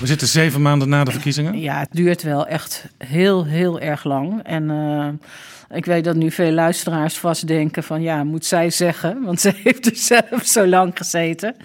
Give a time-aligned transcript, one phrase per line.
[0.00, 1.60] We zitten zeven maanden na de verkiezingen.
[1.60, 4.42] Ja, het duurt wel echt heel, heel erg lang.
[4.42, 8.02] En eh, ik weet dat nu veel luisteraars vast denken van...
[8.02, 11.56] ja, moet zij zeggen, want ze heeft er zelf zo lang gezeten.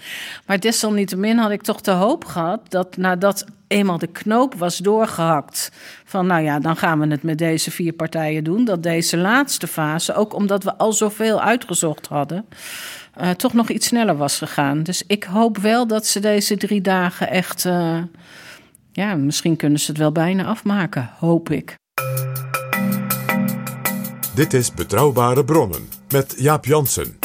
[0.46, 2.60] Maar desalniettemin had ik toch de hoop gehad...
[2.68, 5.72] dat nadat eenmaal de knoop was doorgehakt...
[6.04, 8.64] van nou ja, dan gaan we het met deze vier partijen doen...
[8.64, 12.44] dat deze laatste fase, ook omdat we al zoveel uitgezocht hadden...
[13.16, 14.82] eh, toch nog iets sneller was gegaan.
[14.82, 17.64] Dus ik hoop wel dat ze deze drie dagen echt...
[17.64, 17.98] eh,
[18.92, 21.74] ja, misschien kunnen ze het wel bijna afmaken, hoop ik.
[24.34, 27.23] Dit is Betrouwbare Bronnen met Jaap Jansen.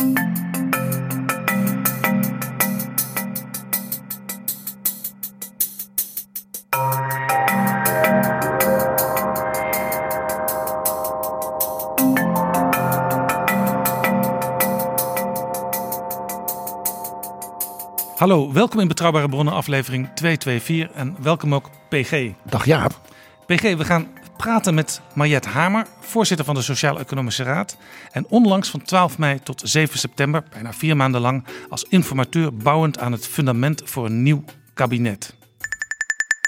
[18.19, 22.31] Hallo, welkom in Betrouwbare Bronnen aflevering 224 en welkom ook PG.
[22.45, 23.01] Dag Jaap.
[23.45, 27.77] PG, we gaan praten met Mariette Hamer, voorzitter van de Sociaal-Economische Raad.
[28.11, 32.99] En onlangs van 12 mei tot 7 september, bijna vier maanden lang, als informateur bouwend
[32.99, 34.43] aan het fundament voor een nieuw
[34.73, 35.35] kabinet.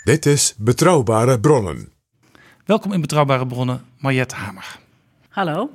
[0.03, 1.91] Dit is Betrouwbare Bronnen.
[2.65, 4.79] Welkom in Betrouwbare Bronnen, Mariette Hamer.
[5.29, 5.69] Hallo.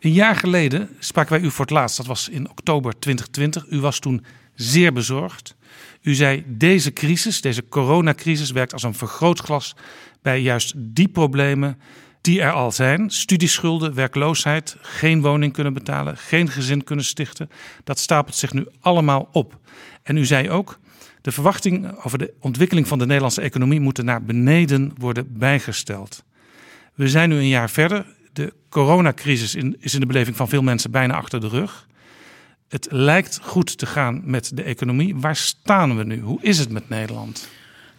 [0.00, 3.66] Een jaar geleden spraken wij u voor het laatst, dat was in oktober 2020.
[3.70, 4.24] U was toen
[4.56, 5.56] zeer bezorgd.
[6.02, 9.74] U zei, deze crisis, deze coronacrisis, werkt als een vergrootglas
[10.22, 11.78] bij juist die problemen
[12.20, 13.10] die er al zijn.
[13.10, 17.50] Studieschulden, werkloosheid, geen woning kunnen betalen, geen gezin kunnen stichten.
[17.84, 19.58] Dat stapelt zich nu allemaal op.
[20.02, 20.78] En u zei ook,
[21.20, 26.24] de verwachtingen over de ontwikkeling van de Nederlandse economie moeten naar beneden worden bijgesteld.
[26.94, 28.06] We zijn nu een jaar verder.
[28.32, 31.86] De coronacrisis is in de beleving van veel mensen bijna achter de rug.
[32.68, 35.16] Het lijkt goed te gaan met de economie.
[35.16, 36.20] Waar staan we nu?
[36.20, 37.48] Hoe is het met Nederland?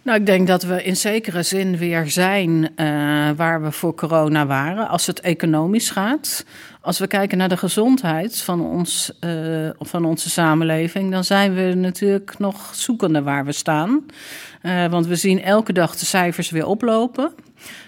[0.07, 2.87] Nou, ik denk dat we in zekere zin weer zijn eh,
[3.35, 6.45] waar we voor corona waren, als het economisch gaat.
[6.81, 9.31] Als we kijken naar de gezondheid van, ons, eh,
[9.79, 14.05] van onze samenleving, dan zijn we natuurlijk nog zoekende waar we staan.
[14.61, 17.33] Eh, want we zien elke dag de cijfers weer oplopen.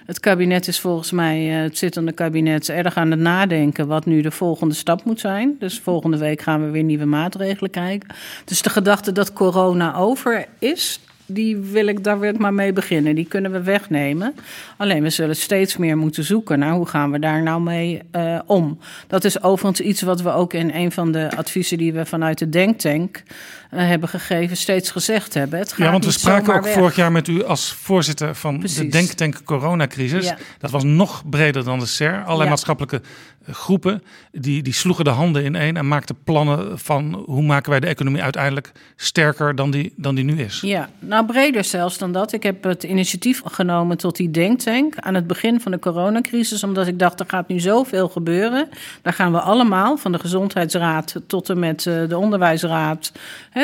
[0.06, 4.22] Het kabinet is volgens mij, eh, het zittende kabinet, erg aan het nadenken wat nu
[4.22, 5.56] de volgende stap moet zijn.
[5.60, 8.10] Dus volgende week gaan we weer nieuwe maatregelen kijken.
[8.46, 12.74] Dus de gedachte dat corona over is, die wil ik, daar wil ik maar mee
[12.74, 13.16] beginnen.
[13.16, 14.36] Die kunnen we wegnemen.
[14.78, 18.40] Alleen we zullen steeds meer moeten zoeken naar hoe gaan we daar nou mee eh,
[18.46, 18.80] om.
[19.08, 22.38] Dat is overigens iets wat we ook in een van de adviezen die we vanuit
[22.38, 23.24] de Denktank
[23.70, 25.60] hebben gegeven, steeds gezegd hebben.
[25.60, 26.74] Het gaat Ja, want we spraken ook weg.
[26.74, 28.88] vorig jaar met u als voorzitter van de.
[28.88, 30.26] Denktank Coronacrisis.
[30.26, 30.38] Ja.
[30.60, 32.14] Dat was nog breder dan de SER.
[32.24, 32.50] Allerlei Ja.
[32.50, 33.02] maatschappelijke
[33.46, 37.80] eh, groepen die, die sloegen de handen ineen en maakten plannen van hoe maken wij
[37.80, 40.60] de economie uiteindelijk sterker dan die, dan die nu is.
[40.62, 42.32] Ja, nou breder zelfs dan dat.
[42.34, 46.88] Ik heb het initiatief genomen tot die denktank aan het begin van de coronacrisis, omdat
[46.88, 48.70] ik dacht er gaat nu zoveel gebeuren.
[49.02, 53.12] Daar gaan we allemaal, van de gezondheidsraad tot en met eh, de onderwijsraad,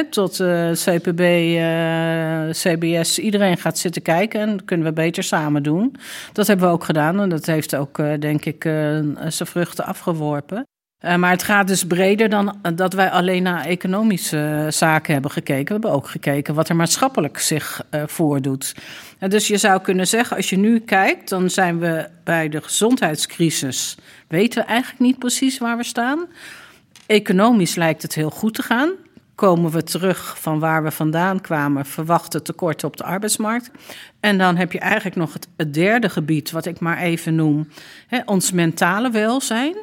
[0.03, 5.95] tot eh, CPB, eh, CBS, iedereen gaat zitten kijken en kunnen we beter samen doen.
[6.33, 8.71] Dat hebben we ook gedaan en dat heeft ook, eh, denk ik, eh,
[9.27, 10.65] zijn vruchten afgeworpen.
[11.05, 15.13] Eh, maar het gaat dus breder dan eh, dat wij alleen naar economische eh, zaken
[15.13, 15.65] hebben gekeken.
[15.65, 18.75] We hebben ook gekeken wat er maatschappelijk zich eh, voordoet.
[19.19, 23.97] Dus je zou kunnen zeggen, als je nu kijkt, dan zijn we bij de gezondheidscrisis.
[24.27, 26.27] Weten we eigenlijk niet precies waar we staan.
[27.05, 28.91] Economisch lijkt het heel goed te gaan.
[29.35, 33.71] Komen we terug van waar we vandaan kwamen, verwachten tekorten op de arbeidsmarkt.
[34.19, 37.67] En dan heb je eigenlijk nog het, het derde gebied, wat ik maar even noem,
[38.07, 39.75] hè, ons mentale welzijn.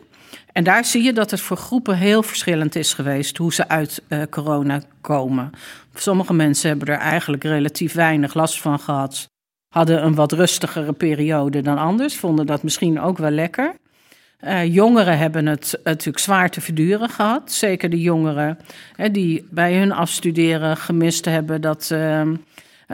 [0.53, 4.03] En daar zie je dat het voor groepen heel verschillend is geweest hoe ze uit
[4.09, 5.51] eh, corona komen.
[5.95, 9.31] Sommige mensen hebben er eigenlijk relatief weinig last van gehad.
[9.75, 13.75] Hadden een wat rustigere periode dan anders, vonden dat misschien ook wel lekker.
[14.45, 17.53] Uh, jongeren hebben het natuurlijk zwaar te verduren gehad.
[17.53, 18.59] Zeker de jongeren
[18.97, 22.29] hè, die bij hun afstuderen gemist hebben dat, uh,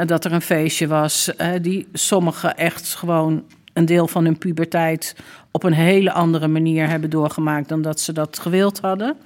[0.05, 1.33] dat er een feestje was.
[1.41, 5.17] Uh, die sommigen echt gewoon een deel van hun puberteit
[5.59, 9.17] op een hele andere manier hebben doorgemaakt dan dat ze dat gewild hadden.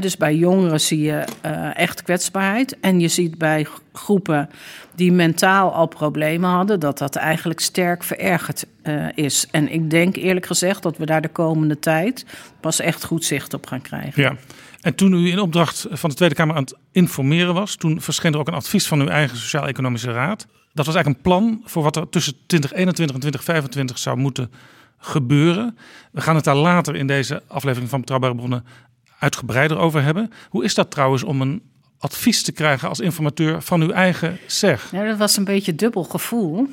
[0.00, 2.80] dus bij jongeren zie je uh, echt kwetsbaarheid.
[2.80, 4.50] En je ziet bij groepen
[4.94, 9.46] die mentaal al problemen hadden, dat dat eigenlijk sterk verergerd uh, is.
[9.50, 12.26] En ik denk eerlijk gezegd dat we daar de komende tijd
[12.60, 14.22] pas echt goed zicht op gaan krijgen.
[14.22, 14.36] Ja.
[14.80, 18.32] En toen u in opdracht van de Tweede Kamer aan het informeren was, toen verscheen
[18.32, 20.46] er ook een advies van uw eigen Sociaal-Economische Raad.
[20.72, 24.50] Dat was eigenlijk een plan voor wat er tussen 2021 en 2025 zou moeten
[25.02, 25.78] gebeuren.
[26.12, 28.64] We gaan het daar later in deze aflevering van Betrouwbare Bronnen
[29.18, 30.32] uitgebreider over hebben.
[30.48, 31.62] Hoe is dat trouwens om een
[32.02, 34.90] advies te krijgen als informateur van uw eigen zeg?
[34.90, 36.68] Dat was een beetje dubbel gevoel.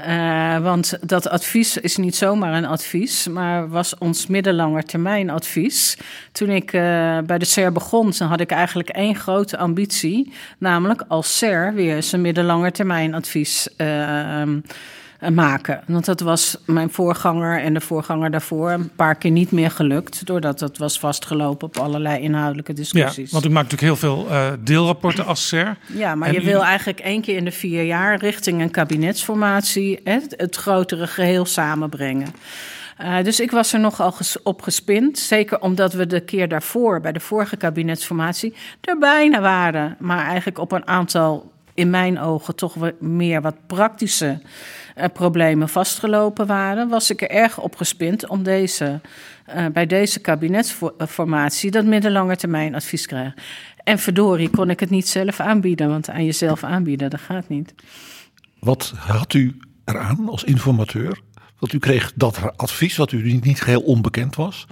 [0.00, 5.98] Uh, want dat advies is niet zomaar een advies, maar was ons middellange termijn advies.
[6.32, 6.80] Toen ik uh,
[7.18, 10.32] bij de SER begon, dan had ik eigenlijk één grote ambitie.
[10.58, 14.48] Namelijk als SER weer zijn middellange termijn advies uh, eh,
[15.34, 15.82] maken.
[15.86, 20.26] Want dat was mijn voorganger en de voorganger daarvoor een paar keer niet meer gelukt.
[20.26, 23.30] Doordat dat was vastgelopen op allerlei inhoudelijke discussies.
[23.30, 25.76] Ja, want u maakt natuurlijk heel veel uh, deelrapporten als SER.
[25.86, 30.34] Ja, maar je wil eigenlijk één keer in de vier jaar richting een kabinetsformatie het,
[30.36, 32.34] het grotere geheel samenbrengen.
[33.02, 35.18] Uh, dus ik was er nogal op gespind.
[35.18, 39.96] Zeker omdat we de keer daarvoor, bij de vorige kabinetsformatie, er bijna waren.
[39.98, 44.40] Maar eigenlijk op een aantal, in mijn ogen, toch meer wat praktische
[45.12, 49.00] problemen vastgelopen waren, was ik er erg op gespind om deze,
[49.56, 53.34] uh, bij deze kabinetsformatie dat middellange termijn advies te krijgen.
[53.84, 57.74] En verdorie kon ik het niet zelf aanbieden, want aan jezelf aanbieden, dat gaat niet.
[58.58, 61.20] Wat had u eraan als informateur?
[61.58, 64.66] Want u kreeg dat advies wat u niet geheel onbekend was.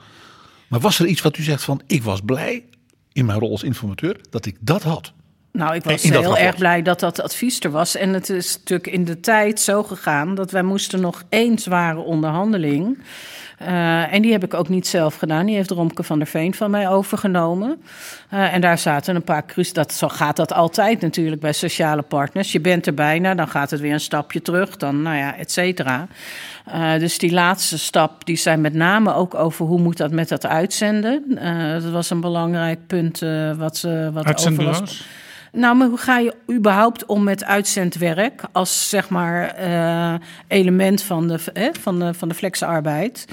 [0.69, 2.65] Maar was er iets wat u zegt van ik was blij
[3.13, 5.13] in mijn rol als informateur dat ik dat had?
[5.59, 7.97] Nou, ik was heel erg blij dat dat advies er was.
[7.97, 11.99] En het is natuurlijk in de tijd zo gegaan dat wij moesten nog één zware
[11.99, 12.99] onderhandeling.
[13.63, 15.47] Uh, en die heb ik ook niet zelf gedaan.
[15.47, 17.83] Die heeft Romke van der Veen van mij overgenomen.
[18.33, 19.73] Uh, en daar zaten een paar cru's.
[19.73, 22.53] Dat, zo gaat dat altijd natuurlijk bij sociale partners.
[22.53, 24.77] Je bent er bijna, dan gaat het weer een stapje terug.
[24.77, 26.07] Dan, nou ja, et cetera.
[26.69, 30.29] Uh, dus die laatste stap, die zijn met name ook over hoe moet dat met
[30.29, 31.25] dat uitzenden.
[31.83, 33.19] dat was een belangrijk punt
[33.57, 35.07] wat, wat over was.
[35.55, 40.15] Nou, maar hoe ga je überhaupt om met uitzendwerk als zeg maar uh,
[40.49, 43.27] element van de, eh, van de, van de flexarbeid?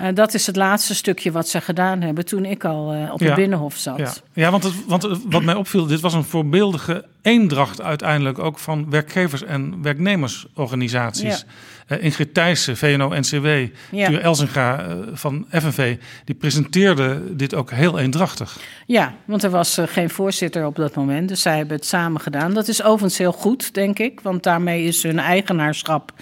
[0.00, 3.20] Uh, dat is het laatste stukje wat ze gedaan hebben toen ik al uh, op
[3.20, 3.98] het Binnenhof zat.
[3.98, 8.58] Ja, ja want, het, want wat mij opviel, dit was een voorbeeldige eendracht uiteindelijk ook
[8.58, 11.40] van werkgevers- en werknemersorganisaties.
[11.40, 11.46] Ja.
[11.88, 13.46] Uh, Ingrid Thijssen, VNO-NCW,
[13.90, 14.08] ja.
[14.08, 15.96] Tuur Elzinga uh, van FNV...
[16.24, 18.60] die presenteerde dit ook heel eendrachtig.
[18.86, 21.28] Ja, want er was uh, geen voorzitter op dat moment.
[21.28, 22.54] Dus zij hebben het samen gedaan.
[22.54, 24.20] Dat is overigens heel goed, denk ik.
[24.20, 26.12] Want daarmee is hun eigenaarschap...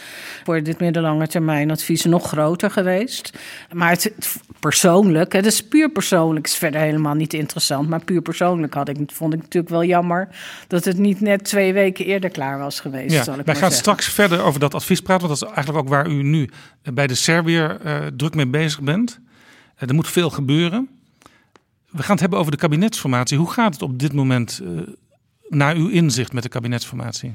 [0.44, 3.38] voor dit middellange termijn advies nog groter geweest.
[3.72, 6.46] Maar het, het persoonlijk, het is puur persoonlijk...
[6.46, 7.88] is verder helemaal niet interessant.
[7.88, 10.28] Maar puur persoonlijk had ik, vond ik natuurlijk wel jammer...
[10.66, 13.14] dat het niet net twee weken eerder klaar was geweest.
[13.14, 13.78] Ja, zal ik wij gaan zeggen.
[13.78, 15.28] straks verder over dat advies praten...
[15.28, 16.50] want dat is eigenlijk ook waar u nu
[16.82, 19.20] bij de Serviër uh, druk mee bezig bent.
[19.76, 20.88] Uh, er moet veel gebeuren.
[21.90, 23.38] We gaan het hebben over de kabinetsformatie.
[23.38, 24.62] Hoe gaat het op dit moment
[25.48, 27.34] naar uw inzicht met de kabinetsformatie?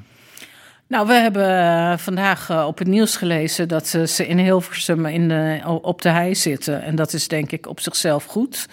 [0.88, 5.28] Nou, we hebben uh, vandaag uh, op het nieuws gelezen dat ze in Hilversum in
[5.28, 6.84] de, op de hei zitten.
[6.84, 8.68] En dat is denk ik op zichzelf goed.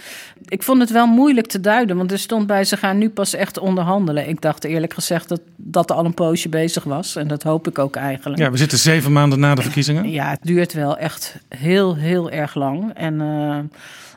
[0.49, 3.35] Ik vond het wel moeilijk te duiden, want er stond bij ze gaan nu pas
[3.35, 4.29] echt onderhandelen.
[4.29, 7.17] Ik dacht eerlijk gezegd dat dat al een poosje bezig was.
[7.17, 8.41] En dat hoop ik ook eigenlijk.
[8.41, 10.11] Ja, we zitten zeven maanden na de verkiezingen.
[10.11, 12.93] Ja, het duurt wel echt heel, heel erg lang.
[12.95, 13.21] En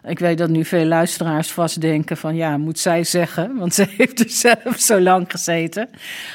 [0.06, 3.86] ik weet dat nu veel luisteraars vast denken van ja, moet zij zeggen, want ze
[3.98, 5.90] heeft er zelf zo lang gezeten.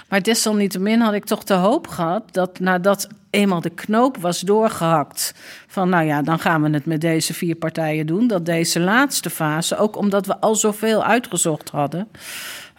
[0.08, 5.34] Maar desalniettemin had ik toch de hoop gehad dat nadat eenmaal de knoop was doorgehakt
[5.66, 9.30] van nou ja, dan gaan we het met deze vier partijen doen, dat deze laatste
[9.30, 12.08] fase, ook omdat we al zoveel uitgezocht hadden,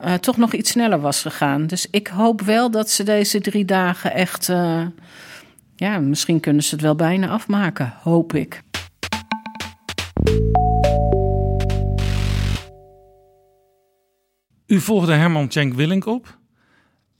[0.05, 1.67] uh, toch nog iets sneller was gegaan.
[1.67, 4.81] Dus ik hoop wel dat ze deze drie dagen echt, uh,
[5.75, 8.61] ja, misschien kunnen ze het wel bijna afmaken, hoop ik.
[14.71, 16.37] U volgde Herman Tjenk Willink op.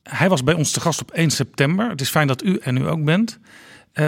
[0.03, 1.89] Hij was bij ons te gast op 1 september.
[1.89, 3.39] Het is fijn dat u en u ook bent.
[3.93, 4.05] Uh,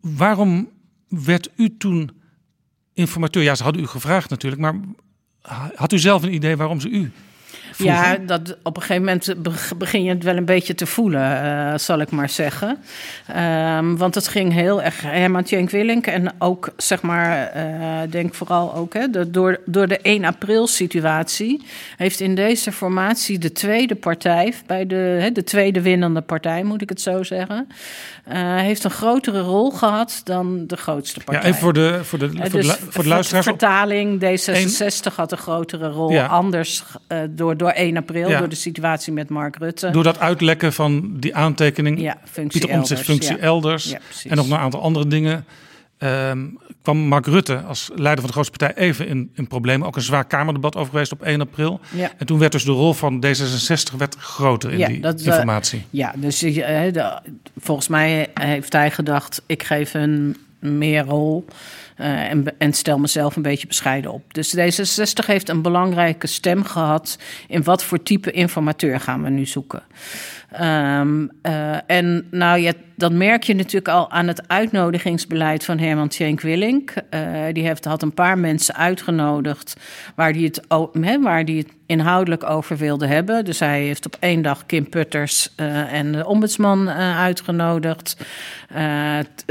[0.00, 0.70] waarom
[1.08, 2.10] werd u toen
[2.92, 3.42] informateur?
[3.42, 4.74] Ja, ze hadden u gevraagd natuurlijk, maar
[5.74, 7.12] had u zelf een idee waarom ze u
[7.76, 11.42] Ja, dat, op een gegeven moment be- begin je het wel een beetje te voelen,
[11.42, 12.78] eh, zal ik maar zeggen.
[13.26, 17.70] Ehm, want het ging heel erg Herman Tjenk Willink en ook, zeg maar, eh,
[18.10, 21.62] denk vooral ook hè, de, door, door de 1 april situatie...
[21.96, 26.82] heeft in deze formatie de tweede partij, bij de, hè, de tweede winnende partij, moet
[26.82, 27.66] ik het zo zeggen...
[28.24, 31.42] eh, heeft een grotere rol gehad dan de grootste partij.
[31.42, 35.38] Ja, even voor de, voor de, voor de, dus voor de vertaling, D66 had een
[35.38, 36.10] grotere rol.
[36.10, 36.26] Ja.
[36.26, 36.82] Anders
[37.30, 38.38] door, door 1 april, Ja.
[38.38, 39.90] door de situatie met Mark Rutte.
[39.90, 43.42] Door dat uitlekken van die aantekening, Ja, functie Pieter Omtzigt elders, functie ja.
[43.42, 43.98] elders Ja,
[44.30, 45.44] en nog een aantal andere dingen,
[45.98, 46.38] ehm,
[46.82, 49.86] kwam Mark Rutte als leider van de grootste partij even in, in problemen.
[49.86, 51.80] Ook een zwaar Kamerdebat over geweest op 1 april.
[51.90, 52.10] Ja.
[52.18, 55.26] En toen werd dus de rol van D66 werd groter in Ja, die dat, eh,
[55.26, 55.84] informatie.
[55.90, 57.18] Ja, dus eh, de-
[57.58, 61.44] volgens mij heeft hij gedacht: ik geef hun meer rol.
[62.02, 64.34] Eh, en, en stel mezelf een beetje bescheiden op.
[64.34, 67.18] Dus D66 heeft een belangrijke stem gehad
[67.48, 69.82] in wat voor type informateur gaan we nu zoeken.
[70.52, 76.40] Ehm, eh, en nou dat merk je natuurlijk al aan het uitnodigingsbeleid van Herman Tjenk
[76.40, 76.94] Willink.
[77.10, 77.20] Eh,
[77.52, 79.76] die heeft, had een paar mensen uitgenodigd
[80.14, 80.60] waar die, het,
[81.20, 83.44] waar die het inhoudelijk over wilde hebben.
[83.44, 88.16] Dus hij heeft op één dag Kim Putters eh, en de ombudsman uitgenodigd.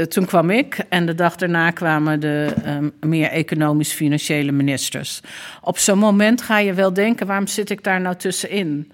[0.08, 5.20] Toen kwam ik en de dag daarna kwamen de ehm, meer economisch-financiële ministers.
[5.60, 8.92] Op zo'n moment ga je wel denken, waarom zit ik daar nou tussenin?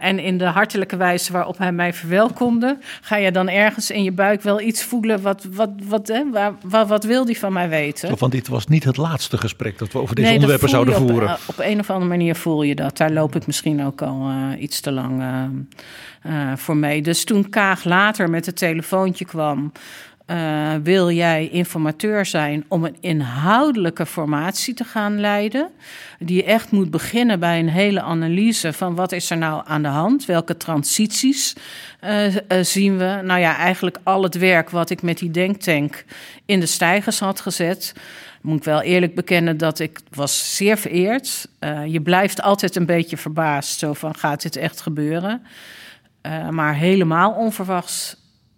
[0.00, 4.12] En in de hartelijke wijze waarop hij mij verwelkomde, ga je dan ergens in je
[4.12, 5.22] buik wel iets voelen.
[5.22, 8.18] Wat, wat, wat, hè, waar, wat, wat wil die van mij weten?
[8.18, 11.08] Want dit was niet het laatste gesprek dat we over deze Nee, onderwerpen zouden op,
[11.08, 11.28] voeren.
[11.28, 12.96] eh, Op, een of andere manier voel je dat.
[12.96, 15.22] Daar loop ik misschien ook al eh, iets te lang
[16.22, 17.02] eh, voor mee.
[17.02, 19.72] Dus toen Kaag later met het telefoontje kwam.
[20.26, 25.70] Eh, wil jij informateur zijn om een inhoudelijke formatie te gaan leiden?
[26.18, 29.88] Die echt moet beginnen bij een hele analyse van wat is er nou aan de
[29.88, 30.24] hand?
[30.24, 31.56] Welke transities
[32.00, 33.20] eh, eh, zien we?
[33.24, 36.04] Nou ja, eigenlijk al het werk wat ik met die denktank
[36.44, 37.94] in de stijgers had gezet
[38.40, 41.48] moet ik wel eerlijk bekennen dat ik was zeer vereerd.
[41.86, 45.46] Je blijft altijd een beetje verbaasd, zo van gaat dit echt gebeuren?
[46.50, 48.16] Maar helemaal onverwachts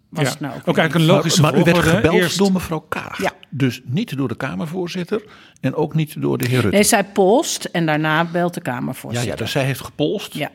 [0.09, 0.31] was ja.
[0.31, 0.69] het nou ook.
[0.69, 3.23] Ook eigenlijk een logische maar, maar u werd gebeld Eerst- door mevrouw Kaag.
[3.23, 3.33] Ja.
[3.51, 5.23] Dus niet door de Kamervoorzitter
[5.61, 6.75] en ook niet door de heer Rutte.
[6.77, 9.31] Nee, zij polst en daarna belt de Kamervoorzitter.
[9.31, 10.35] ja, dus zij heeft gepolst.
[10.35, 10.51] ja.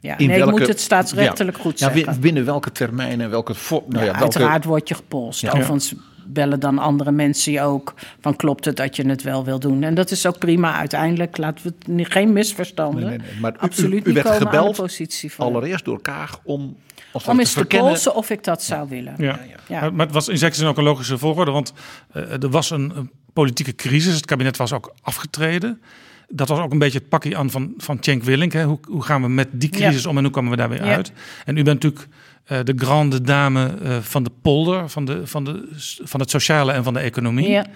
[0.00, 2.20] Ja, In nee, welke- ik moet het staatsrechtelijk ja, goed ja, zeggen.
[2.20, 3.54] binnen welke termijn en welke...
[3.70, 5.40] nou ja, ja, welke, uiteraard word je gepolst.
[5.40, 5.48] Ja.
[5.50, 5.94] Overigens
[6.26, 9.82] bellen dan andere mensen je ook van klopt het dat je het wel wil doen.
[9.82, 11.36] En dat is ook prima uiteindelijk.
[11.36, 13.00] Laten we het geen misverstanden.
[13.08, 13.40] Nee, nee, nee.
[13.40, 15.46] Maar u- Absoluut u, u niet werd gebeld positie van.
[15.46, 16.76] allereerst door Kaag om...
[17.12, 19.14] Om te eens te verkennen- polsen of ik dat zou willen.
[19.18, 19.40] Ja.
[19.68, 19.80] Ja.
[19.80, 21.72] Maar- Maar het was in zekere zin ook een logische volgorde, want
[22.12, 24.14] eh, er was een, een politieke crisis.
[24.14, 25.82] Het kabinet was ook afgetreden.
[26.28, 28.52] Dat was ook een beetje het pakje aan van, van Cenk Willink.
[28.52, 28.64] Hè.
[28.64, 30.94] Hoe, hoe gaan we met die crisis om en hoe komen we daar weer Ja.
[30.94, 31.12] uit?
[31.44, 32.08] En u bent natuurlijk
[32.44, 35.68] eh, de grande dame eh, van de polder, van, de, van, de,
[36.04, 37.48] van het sociale en van de economie.
[37.48, 37.66] Ja.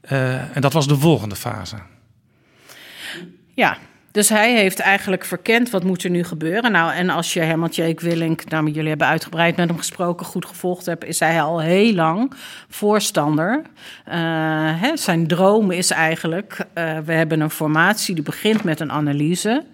[0.00, 1.76] Eh, en dat was de volgende fase.
[3.54, 3.78] Ja,
[4.10, 6.72] dus hij heeft eigenlijk verkend wat moet er nu gebeuren.
[6.72, 10.46] Nou, en als je Herman Tjeek Willink, nou, jullie hebben uitgebreid met hem gesproken, goed
[10.46, 12.32] gevolgd hebt, is hij al heel lang
[12.68, 13.62] voorstander.
[14.04, 14.18] Eh,
[14.80, 19.64] hè, zijn droom is eigenlijk, eh, we hebben een formatie die begint met een analyse.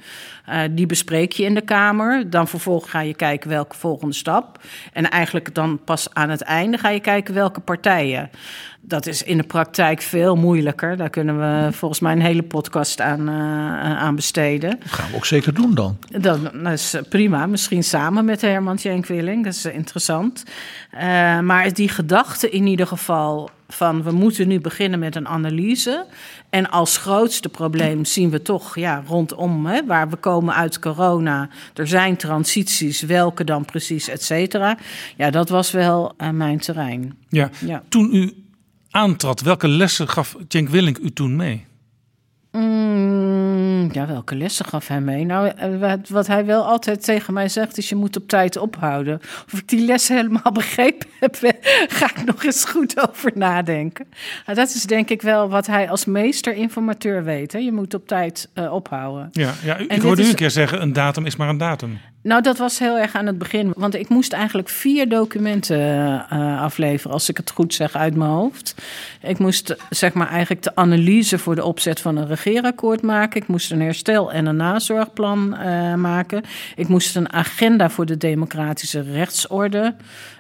[0.47, 2.31] Eh, die bespreek je in de Kamer.
[2.31, 4.61] Dan vervolgens ga je kijken welke volgende stap.
[4.93, 8.31] En eigenlijk dan pas aan het einde ga je kijken welke partijen.
[8.89, 10.97] Dat is in de praktijk veel moeilijker.
[10.97, 14.71] Daar kunnen we volgens mij een hele podcast aan, eh, aan besteden.
[14.81, 15.99] Dat gaan we ook zeker doen dan.
[16.11, 17.47] Dat, dat is eh, prima.
[17.47, 19.45] Misschien samen met Herman Tjenk Willing.
[19.45, 20.45] Dat is interessant.
[20.91, 26.07] Eh, maar die gedachte in ieder geval van we moeten nu beginnen met een analyse.
[26.51, 31.49] En als grootste probleem zien we toch ja, rondom hè, waar we komen uit corona.
[31.75, 34.77] Er zijn transities, welke dan precies, et cetera.
[35.17, 37.19] Ja, dat was wel eh, mijn terrein.
[37.29, 37.51] Ja.
[37.59, 37.83] Ja.
[37.89, 38.46] Toen u
[38.97, 41.65] aantrad, welke lessen gaf Cenk Willink u toen mee?
[42.51, 45.25] Mm, ja, welke lessen gaf hij mee?
[45.25, 49.21] Nou, eh, wat, hij wel altijd tegen mij zegt, is je moet op tijd ophouden.
[49.53, 51.37] Of ik die lessen helemaal begrepen heb,
[51.99, 54.07] ga ik nog eens goed over nadenken.
[54.47, 57.53] Nou, dat is denk ik wel wat hij als meester-informateur weet.
[57.53, 57.59] Hè?
[57.59, 59.29] Je moet op tijd eh, ophouden.
[59.33, 61.59] Ja, ja, u- ik hoorde u is- een keer zeggen, een datum is maar een
[61.59, 61.99] datum.
[62.27, 63.73] Nou, dat was heel erg aan het begin.
[63.77, 65.79] Want ik moest eigenlijk vier documenten
[66.33, 68.75] uh, afleveren, als ik het goed zeg uit mijn hoofd.
[69.23, 73.41] Ik moest zeg maar eigenlijk de analyse voor de opzet van een regeerakkoord maken.
[73.41, 76.43] Ik moest een herstel- en een nazorgplan uh, maken.
[76.77, 79.95] Ik moest een agenda voor de democratische rechtsorde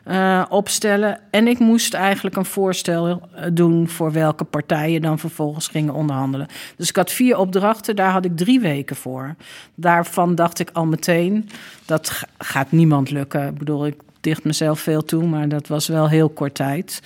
[0.08, 1.18] uh, opstellen.
[1.30, 6.46] En ik moest eigenlijk een voorstel doen voor welke partijen dan vervolgens gingen onderhandelen.
[6.76, 9.34] Dus ik had vier opdrachten, daar had ik drie weken voor.
[9.74, 11.48] Daarvan dacht ik al meteen
[11.84, 13.46] dat gaat niemand lukken.
[13.46, 17.02] Ik bedoel, ik dicht mezelf veel toe, maar dat was wel heel kort tijd.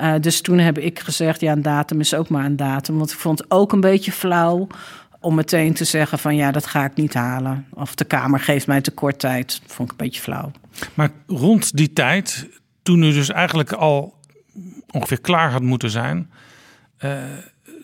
[0.00, 2.98] Uh, dus toen heb ik gezegd, ja, een datum is ook maar een datum.
[2.98, 4.66] Want ik vond het ook een beetje flauw
[5.20, 7.66] om meteen te zeggen van ja, dat ga ik niet halen.
[7.74, 9.60] Of de Kamer geeft mij te kort tijd.
[9.62, 10.50] Dat vond ik een beetje flauw.
[10.94, 12.48] Maar rond die tijd,
[12.82, 14.14] toen u dus eigenlijk al
[14.90, 16.30] ongeveer klaar had moeten zijn...
[17.04, 17.22] Uh,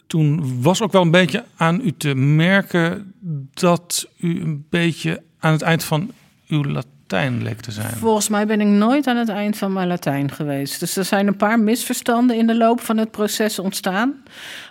[0.06, 3.14] toen was ook wel een beetje aan u te merken
[3.54, 6.10] dat u een beetje aan het eind van
[6.48, 7.90] uw Latijn te zijn.
[7.90, 10.80] Volgens mij ben ik nooit aan het eind van mijn Latijn geweest.
[10.80, 14.14] Dus er zijn een paar misverstanden in de loop van het proces ontstaan.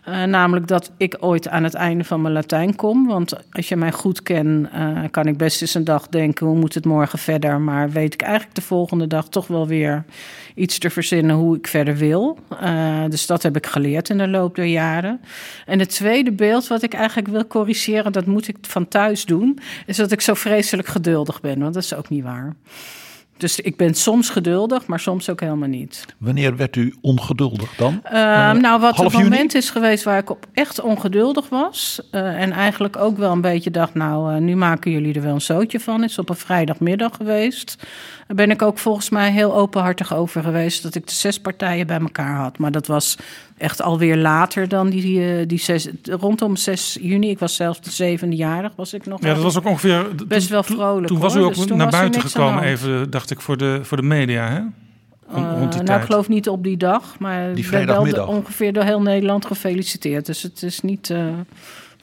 [0.10, 3.08] Uh, namelijk dat ik ooit aan het einde van mijn Latijn kom.
[3.08, 6.58] Want als je mij goed kent, uh, kan ik best eens een dag denken: hoe
[6.58, 7.62] moet het morgen verder?
[7.62, 10.04] Maar weet ik eigenlijk de volgende dag toch wel weer
[10.56, 12.38] iets te verzinnen hoe ik verder wil.
[12.64, 15.22] Uh, dus dat heb ik geleerd in de loop der jaren.
[15.66, 19.60] En het tweede beeld wat ik eigenlijk wil corrigeren, dat moet ik van thuis doen,
[19.86, 21.60] is dat ik zo vreselijk geduldig ben.
[21.60, 22.56] Want dat is ook niet waar.
[23.38, 26.06] Dus ik ben soms geduldig, maar soms ook helemaal niet.
[26.18, 28.02] Wanneer werd u ongeduldig dan?
[28.06, 28.12] Uh,
[28.52, 32.02] nou, wat het moment is geweest waar ik op echt ongeduldig was.
[32.12, 35.42] Uh, en eigenlijk ook wel een beetje dacht, nou, nu maken jullie er wel een
[35.42, 36.04] zootje van.
[36.04, 37.84] Is op een vrijdagmiddag geweest.
[38.28, 41.88] Daar ben ik ook volgens mij heel openhartig over geweest dat ik de zes partijen
[41.88, 42.58] bij elkaar had.
[42.58, 43.18] Maar dat was
[43.58, 47.30] echt alweer later dan die, die zes, rondom 6 juni.
[47.30, 49.22] Ik was zelf de zevende jarig, was ik nog.
[49.22, 51.08] Ja, dat was ook ongeveer best wel vrolijk.
[51.08, 54.04] Toen, was u ook dus naar buiten gekomen, even dacht ik, voor de, voor de
[54.04, 54.62] media, hè?
[55.28, 58.26] Rond, rond die uh, nou, ik geloof niet op die dag, maar die vrijdagmiddag.
[58.26, 60.26] wel ongeveer door heel Nederland gefeliciteerd.
[60.26, 61.10] Dus het is niet.
[61.10, 61.28] Uh,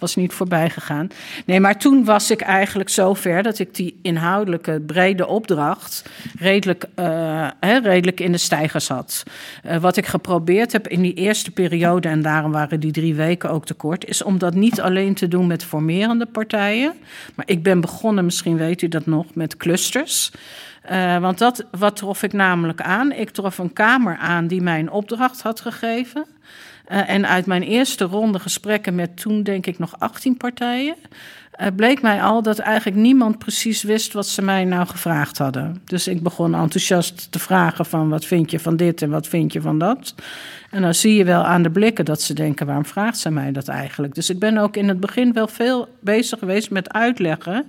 [0.00, 1.08] was niet voorbij gegaan.
[1.46, 6.04] Nee, maar toen was ik eigenlijk zo ver dat ik die inhoudelijke brede opdracht
[6.38, 7.48] redelijk, uh,
[7.82, 9.22] redelijk in de stijgers had.
[9.66, 13.50] Uh, wat ik geprobeerd heb in die eerste periode, en daarom waren die drie weken
[13.50, 16.92] ook te kort, is om dat niet alleen te doen met formerende partijen.
[17.34, 20.30] Maar ik ben begonnen, misschien weet u dat nog, met clusters.
[20.90, 23.12] Uh, want dat, wat trof ik namelijk aan?
[23.12, 26.26] Ik trof een Kamer aan die mij een opdracht had gegeven.
[26.90, 30.96] Uh, en uit mijn eerste ronde gesprekken met toen, denk ik, nog 18 partijen.
[31.60, 35.82] Uh, bleek mij al dat eigenlijk niemand precies wist wat ze mij nou gevraagd hadden.
[35.84, 39.52] Dus ik begon enthousiast te vragen van wat vind je van dit en wat vind
[39.52, 40.14] je van dat.
[40.70, 43.52] En dan zie je wel aan de blikken dat ze denken waarom vraagt ze mij
[43.52, 44.14] dat eigenlijk.
[44.14, 47.66] Dus ik ben ook in het begin wel veel bezig geweest met uitleggen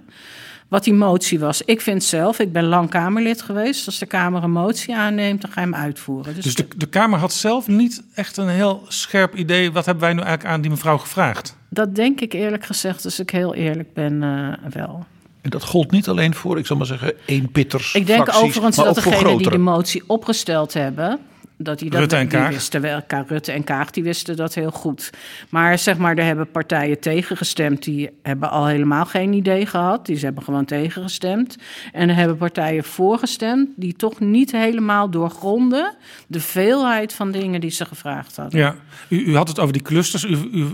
[0.71, 1.61] wat die motie was.
[1.61, 3.85] Ik vind zelf, ik ben lang Kamerlid geweest.
[3.85, 6.35] Als de Kamer een motie aanneemt, dan ga je hem uitvoeren.
[6.35, 9.71] Dus, dus de, de Kamer had zelf niet echt een heel scherp idee.
[9.71, 11.55] Wat hebben wij nu eigenlijk aan die mevrouw gevraagd?
[11.69, 15.05] Dat denk ik eerlijk gezegd, als ik heel eerlijk ben, uh, wel.
[15.41, 17.93] En dat gold niet alleen voor, ik zal maar zeggen, één pitters.
[17.93, 21.19] Ik denk fracties, overigens maar dat degenen die de motie opgesteld hebben,
[21.63, 22.49] dat die dat Rutte en die Kaag.
[22.49, 23.01] wisten wel.
[23.07, 25.09] Ka- Rutte en Kaag die wisten dat heel goed.
[25.49, 27.83] Maar zeg maar, er hebben partijen tegengestemd.
[27.83, 30.05] Die hebben al helemaal geen idee gehad.
[30.05, 31.57] Die hebben gewoon tegengestemd.
[31.91, 35.95] En er hebben partijen voorgestemd die toch niet helemaal doorgronden
[36.27, 38.59] de veelheid van dingen die ze gevraagd hadden.
[38.59, 38.75] Ja,
[39.09, 40.23] u, u had het over die clusters.
[40.23, 40.65] U, u,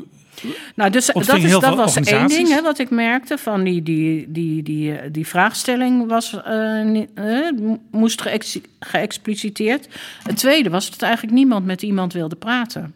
[0.76, 3.38] Nou, dus dat, is, was één ding hè, wat ik merkte.
[3.38, 8.60] Van die, die, die, die, eh, die vraagstelling was, eh, niet- eh, mo- moest geëx-
[8.80, 9.88] geëxpliciteerd.
[10.24, 12.94] Het tweede was dat eigenlijk niemand met iemand wilde praten.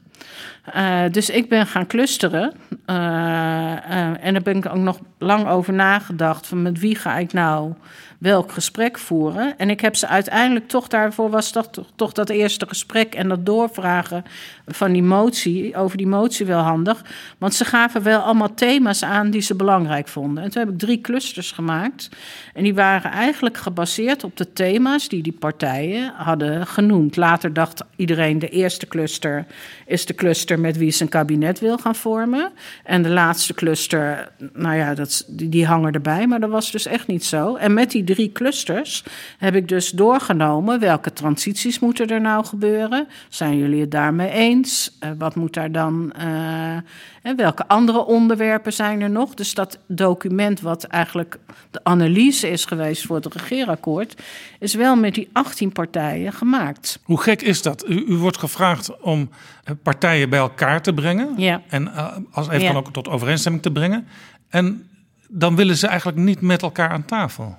[0.64, 2.54] Eh, dus ik ben gaan clusteren.
[2.86, 6.48] Eh, eh, en daar ben ik ook nog lang over nagedacht.
[6.48, 7.74] Van met wie ga ik nou
[8.22, 9.58] welk gesprek voeren?
[9.58, 13.46] En ik heb ze uiteindelijk toch, daarvoor was toch, toch dat eerste gesprek en dat
[13.46, 14.24] doorvragen
[14.68, 17.04] van die motie, over die motie wel handig.
[17.38, 20.44] Want ze gaven wel allemaal thema's aan die ze belangrijk vonden.
[20.44, 22.10] En toen heb ik drie clusters gemaakt.
[22.54, 27.16] En die waren eigenlijk gebaseerd op de thema's die die partijen hadden genoemd.
[27.16, 29.46] Later dacht iedereen de eerste cluster
[29.86, 32.52] is de cluster met wie ze een kabinet wil gaan vormen.
[32.84, 36.28] En de laatste cluster, nou ja, dat, die, die hangen erbij.
[36.28, 37.56] Maar dat was dus echt niet zo.
[37.56, 39.04] En met die drie clusters
[39.38, 43.08] heb ik dus doorgenomen welke transities moeten er nou gebeuren.
[43.30, 44.98] Zijn jullie het daarmee eens?
[45.00, 46.14] Eh, wat moet daar dan...
[46.18, 46.78] eh,
[47.22, 49.34] en welke andere onderwerpen zijn er nog?
[49.34, 51.38] Dus dat document, wat eigenlijk
[51.72, 54.22] de analyse is geweest voor het regeerakkoord,
[54.60, 57.00] is wel met die 18 partijen gemaakt.
[57.04, 57.90] hoe gek is dat?
[57.90, 59.30] U, u wordt gevraagd om
[59.64, 59.74] eh,
[60.30, 61.34] partijen bij elkaar te brengen.
[61.38, 61.62] Ja.
[61.68, 64.08] En eh, als even dan ook tot overeenstemming te brengen.
[64.50, 64.90] En
[65.28, 67.58] dan willen ze eigenlijk niet met elkaar aan tafel.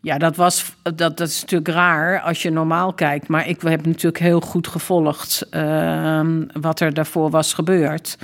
[0.00, 3.28] Ja, dat, was, dat, dat is natuurlijk raar als je normaal kijkt.
[3.28, 8.18] Maar ik heb natuurlijk heel goed gevolgd ehm, wat er daarvoor was gebeurd.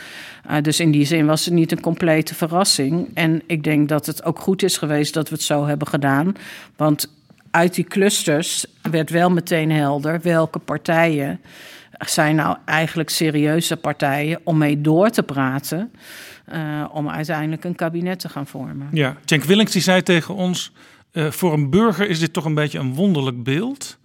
[0.50, 3.10] Uh, dus in die zin was het niet een complete verrassing.
[3.14, 6.34] En ik denk dat het ook goed is geweest dat we het zo hebben gedaan.
[6.76, 7.08] Want
[7.50, 11.40] uit die clusters werd wel meteen helder welke partijen
[12.08, 15.92] zijn nou eigenlijk serieuze partijen om mee door te praten.
[16.52, 18.88] Uh, om uiteindelijk een kabinet te gaan vormen.
[18.92, 20.72] Ja, Cenk Willings die zei tegen ons...
[21.12, 23.98] Uh, voor een burger is dit toch een beetje een wonderlijk beeld.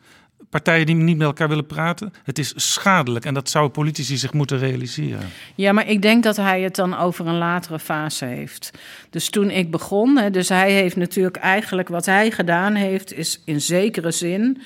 [0.49, 2.13] Partijen die niet met elkaar willen praten.
[2.23, 5.27] Het is schadelijk en dat zouden politici zich moeten realiseren.
[5.55, 8.71] Ja, maar ik denk dat hij het dan over een latere fase heeft.
[9.09, 13.41] Dus toen ik begon, hè, dus hij heeft natuurlijk eigenlijk wat hij gedaan heeft, is
[13.45, 14.61] in zekere zin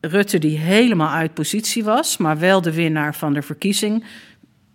[0.00, 4.04] Rutte die helemaal uit positie was, maar wel de winnaar van de verkiezing,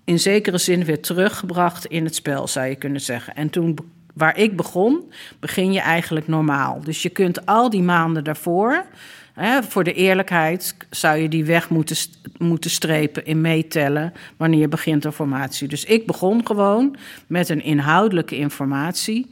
[0.03, 3.35] in zekere zin weer teruggebracht in het spel, zou je kunnen zeggen.
[3.35, 3.77] En toen,
[4.13, 6.81] waar ik begon, begin je eigenlijk normaal.
[6.83, 8.85] Dus je kunt al die maanden daarvoor,
[9.33, 11.97] hè, voor de eerlijkheid, zou je die weg moeten,
[12.37, 15.67] moeten strepen in meetellen wanneer je begint de formatie.
[15.67, 16.95] Dus ik begon gewoon
[17.27, 19.29] met een inhoudelijke informatie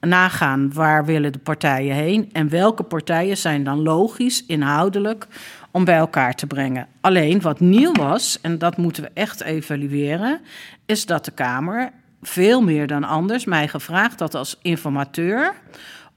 [0.00, 5.26] nagaan waar willen de partijen heen en welke partijen zijn dan logisch, inhoudelijk
[5.70, 6.86] om bij elkaar te brengen.
[7.00, 10.40] Alleen wat nieuw was, en dat moeten we echt evalueren,
[10.86, 11.90] is dat de Kamer
[12.22, 15.54] veel meer dan anders mij gevraagd had als informateur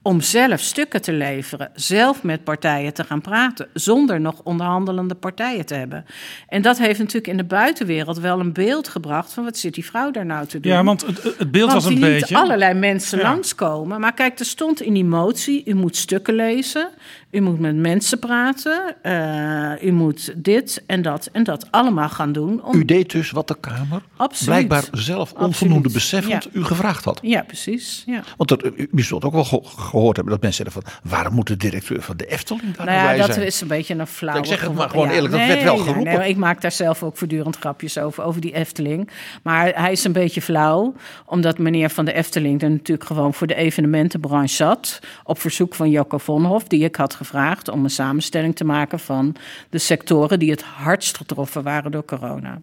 [0.06, 5.66] om zelf stukken te leveren, zelf met partijen te gaan praten, zonder nog onderhandelende partijen
[5.66, 6.04] te hebben.
[6.48, 9.84] En dat heeft natuurlijk in de buitenwereld wel een beeld gebracht van wat zit die
[9.84, 10.72] vrouw daar nou te doen.
[10.72, 12.36] Ja, want het, het beeld want was een beetje.
[12.36, 13.24] allerlei mensen ja.
[13.24, 14.00] langskomen.
[14.00, 16.88] Maar kijk, er stond in die motie: u moet stukken lezen,
[17.34, 22.32] u moet met mensen praten, uh, u moet dit en dat en dat allemaal gaan
[22.32, 22.64] doen.
[22.64, 22.74] Om...
[22.74, 24.54] U deed dus wat de Kamer Absoluut.
[24.66, 26.50] blijkbaar zelf onvoldoende beseffend Ja.
[26.60, 27.18] u gevraagd had.
[27.22, 28.02] Ja, precies.
[28.06, 28.22] Ja.
[28.36, 31.10] Want er, u zult ook wel ge- gehoord hebben dat mensen zeggen van...
[31.10, 33.46] waarom moet de directeur van de Efteling daar Nou ja, bij dat zijn?
[33.46, 34.40] is een beetje een flauwe...
[34.40, 36.18] Ik zeg het maar gewo- gewoon eerlijk, dat nee, werd wel geroepen.
[36.18, 39.10] nee, ik maak daar zelf ook voortdurend grapjes over, over die Efteling.
[39.42, 40.94] Maar hij is een beetje flauw,
[41.26, 42.62] omdat meneer van de Efteling...
[42.62, 44.98] er natuurlijk gewoon voor de evenementenbranche zat...
[45.24, 47.23] op verzoek van Jocko Vonhoff, die ik had gevraagd...
[47.72, 49.36] om een samenstelling te maken van
[49.70, 50.38] de sectoren...
[50.38, 52.60] die het hardst getroffen waren door corona.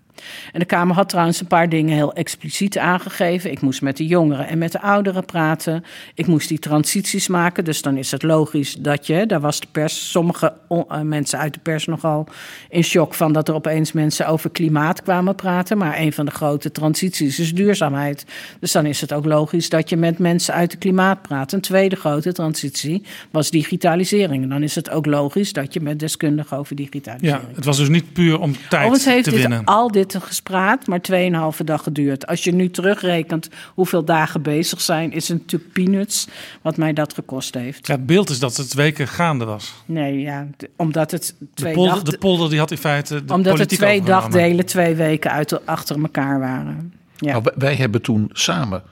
[0.51, 3.51] En de Kamer had trouwens een paar dingen heel expliciet aangegeven.
[3.51, 5.83] Ik moest met de jongeren en met de ouderen praten.
[6.13, 7.63] Ik moest die transities maken.
[7.63, 11.53] Dus dan is het logisch dat je, daar was de pers, sommige eh, mensen uit
[11.53, 12.27] de pers nogal
[12.69, 15.77] in shock van dat er opeens mensen over klimaat kwamen praten.
[15.77, 18.25] Maar een van de grote transities is duurzaamheid.
[18.59, 21.51] Dus dan is het ook logisch dat je met mensen uit de klimaat praat.
[21.51, 24.47] Een tweede grote transitie was digitalisering.
[24.51, 27.41] Dan is het ook logisch dat je met deskundigen over digitalisering.
[27.49, 29.65] Ja, het was dus niet puur om tijd Overigens heeft te dit winnen.
[29.65, 32.27] al dit gespraat maar 2,5 dag geduurd.
[32.27, 36.27] Als je nu terugrekent hoeveel dagen bezig zijn, is het natuurlijk peanuts
[36.61, 37.87] wat mij dat gekost heeft.
[37.87, 39.73] Ja, het beeld is dat het weken gaande was.
[39.85, 43.33] Nee, ja, omdat het De twee, polder, dag, de polder die had in feite de
[43.33, 44.31] omdat het twee overgenomen.
[44.31, 46.93] dagdelen twee weken uit, achter elkaar waren.
[47.17, 47.31] Ja.
[47.31, 48.83] Nou, wij- hebben toen samen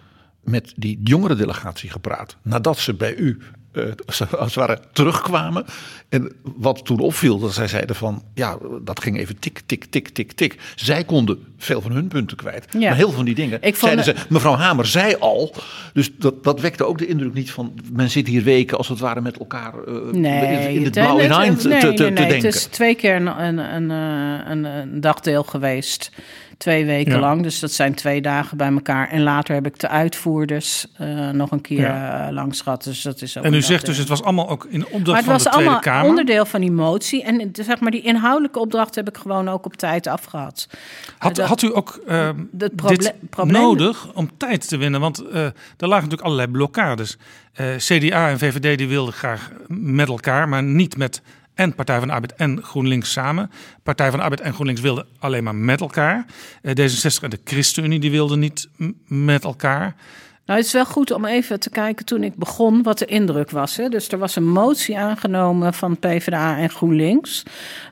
[0.43, 2.37] met die jongere delegatie gepraat.
[2.41, 3.37] Nadat ze bij u
[4.07, 5.65] als het ware terugkwamen.
[6.09, 8.23] En wat toen opviel, dat zij zeiden van...
[8.33, 10.57] ja, dat ging even tik, tik, tik, tik, tik.
[10.75, 12.65] Zij konden veel van hun punten kwijt.
[12.71, 12.79] Ja.
[12.79, 14.33] Maar heel veel van die dingen Ik vond zeiden het- ze...
[14.33, 15.55] mevrouw Hamer zei al.
[15.93, 17.73] Dus dat, dat wekte ook de indruk niet van...
[17.93, 21.31] men zit hier weken als het ware met elkaar eh, Nee, in het blauw in
[21.31, 22.35] eind te, nee, te, denken.
[22.35, 26.11] Het is twee keer een, een, een, eh, een, een dagdeel geweest.
[26.59, 27.19] Twee weken Ja.
[27.19, 27.43] lang.
[27.43, 29.09] Dus dat zijn twee dagen bij elkaar.
[29.09, 32.27] En later heb ik de uitvoerders eh, nog een keer Ja.
[32.27, 32.83] eh, langs gehad.
[32.83, 35.15] Dus dat is ook En u zegt dus, het was allemaal ook in opdracht Maar
[35.15, 36.09] het van was de Tweede allemaal Kamer.
[36.09, 37.23] onderdeel van die motie.
[37.23, 40.67] En de- zeg maar, die inhoudelijke opdracht heb ik gewoon ook op tijd afgehad.
[41.17, 42.29] Had, dat- had u ook eh,
[42.75, 44.99] proble- dit probleem- nodig om tijd te winnen?
[44.99, 47.17] Want eh, er lagen natuurlijk allerlei blokkades.
[47.53, 51.21] Eh, CDA en VVD die wilden graag met elkaar, maar niet met
[51.59, 53.51] en Partij van Arbeid en GroenLinks samen.
[53.83, 56.25] Partij van Arbeid en GroenLinks wilden alleen maar met elkaar.
[56.61, 58.69] Eh, D66 en de ChristenUnie die wilden niet
[59.07, 59.95] met elkaar.
[60.49, 63.51] Nou, het is wel goed om even te kijken toen ik begon wat de indruk
[63.51, 63.75] was.
[63.75, 63.89] Hè.
[63.89, 67.43] Dus er was een motie aangenomen van PvdA en GroenLinks.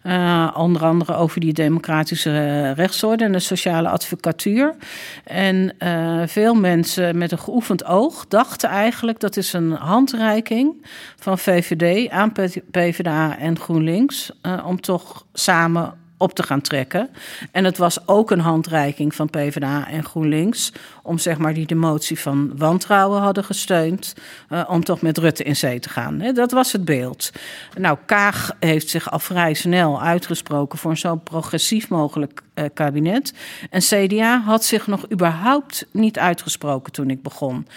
[0.03, 4.75] Eh, onder andere over die democratische rechtsorde en de sociale advocatuur.
[5.23, 11.37] En eh, veel mensen met een geoefend oog dachten eigenlijk dat is een handreiking van
[11.37, 12.31] VVD aan
[12.71, 14.31] PvdA en GroenLinks.
[14.41, 17.09] eh, om toch samen op te gaan trekken.
[17.51, 20.71] En het was ook een handreiking van PvdA en GroenLinks...
[21.03, 24.13] om zeg maar die de motie van wantrouwen hadden gesteund...
[24.49, 26.17] eh, om toch met Rutte in zee te gaan.
[26.33, 27.31] Dat was het beeld.
[27.77, 30.79] Nou, Kaag heeft zich al vrij snel uitgesproken...
[30.79, 33.33] voor een zo progressief mogelijk eh, kabinet.
[33.69, 37.67] En CDA had zich nog überhaupt niet uitgesproken toen ik begon.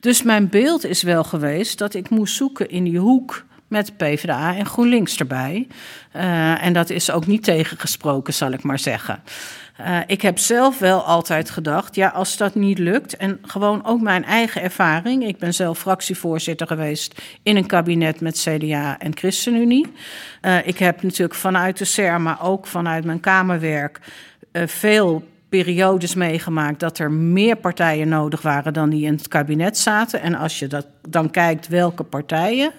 [0.00, 4.56] Dus mijn beeld is wel geweest dat ik moest zoeken in die hoek met PvdA
[4.56, 5.66] en GroenLinks erbij.
[6.16, 9.22] Uh, en dat is ook niet tegengesproken, zal ik maar zeggen.
[9.80, 14.00] Uh, ik heb zelf wel altijd gedacht, ja, als dat niet lukt, en gewoon ook
[14.00, 15.26] mijn eigen ervaring.
[15.26, 19.92] Ik ben zelf fractievoorzitter geweest in een kabinet met CDA en ChristenUnie.
[20.42, 24.00] Uh, ik heb natuurlijk vanuit de SER, maar ook vanuit mijn Kamerwerk,
[24.52, 30.20] veel periodes meegemaakt dat er meer partijen nodig waren dan die in het kabinet zaten.
[30.20, 32.72] En als je dat dan kijkt welke partijen,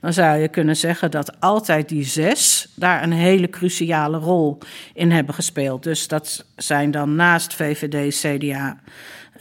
[0.00, 4.58] dan zou je kunnen zeggen dat altijd die zes daar een hele cruciale rol
[4.94, 5.82] in hebben gespeeld.
[5.82, 8.80] Dus dat zijn dan naast VVD, CDA,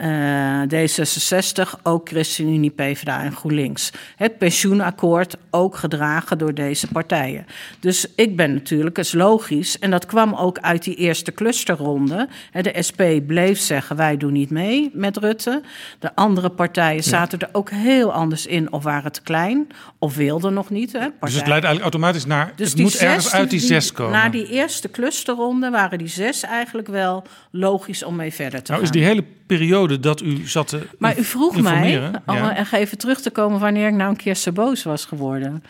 [0.02, 3.92] uh, D66, ook ChristenUnie, PvdA en GroenLinks.
[4.16, 7.46] Het pensioenakkoord ook gedragen door deze partijen.
[7.80, 12.28] Dus ik ben natuurlijk, is logisch, en dat kwam ook uit die eerste clusterronde.
[12.52, 15.62] De SP bleef zeggen, wij doen niet mee met Rutte.
[16.00, 19.68] De andere partijen zaten er ook heel anders in, of waren te klein,
[20.00, 20.92] of wilden nog niet.
[20.92, 23.92] Hè, dus het leidt eigenlijk automatisch naar, dus het moet zes, ergens uit die zes
[23.92, 24.12] komen.
[24.12, 28.84] Na die eerste clusterronde waren die zes eigenlijk wel logisch om mee verder te nou,
[28.84, 28.94] gaan.
[28.94, 32.72] Is die hele periode dat u zat te Maar u vroeg mij, om ja.
[32.72, 35.64] even terug te komen wanneer ik nou een keer zo boos was geworden.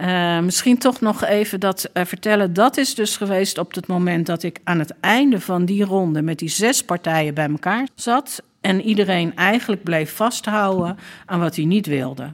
[0.00, 2.52] Uh, misschien toch nog even dat uh, vertellen.
[2.52, 6.22] Dat is dus geweest op het moment dat ik aan het einde van die ronde
[6.22, 8.42] met die zes partijen bij elkaar zat.
[8.60, 12.32] En iedereen eigenlijk bleef vasthouden aan wat hij niet wilde.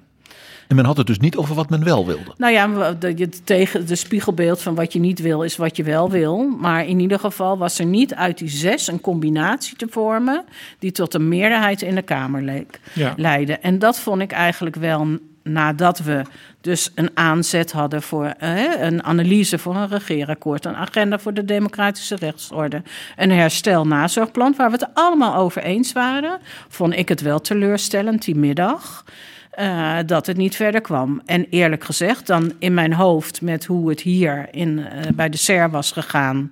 [0.74, 2.34] En men had het dus niet over wat men wel wilde.
[2.36, 6.10] Nou ja, de, tegen de spiegelbeeld van wat je niet wil is wat je wel
[6.10, 6.48] wil.
[6.58, 10.44] Maar in ieder geval was er niet uit die zes een combinatie te vormen
[10.78, 13.14] die tot een meerderheid in de Kamer leek, ja.
[13.16, 13.52] leidde.
[13.52, 16.22] En dat vond ik eigenlijk wel nadat we
[16.60, 21.44] dus een aanzet hadden voor eh, een analyse voor een regeerakkoord, een agenda voor de
[21.44, 22.82] democratische rechtsorde,
[23.16, 28.36] een herstel-nazorgplan waar we het allemaal over eens waren, vond ik het wel teleurstellend die
[28.36, 29.04] middag.
[29.58, 31.22] Uh, dat het niet verder kwam.
[31.26, 35.36] En eerlijk gezegd, dan in mijn hoofd met hoe het hier in, uh, bij de
[35.36, 36.50] SER was gegaan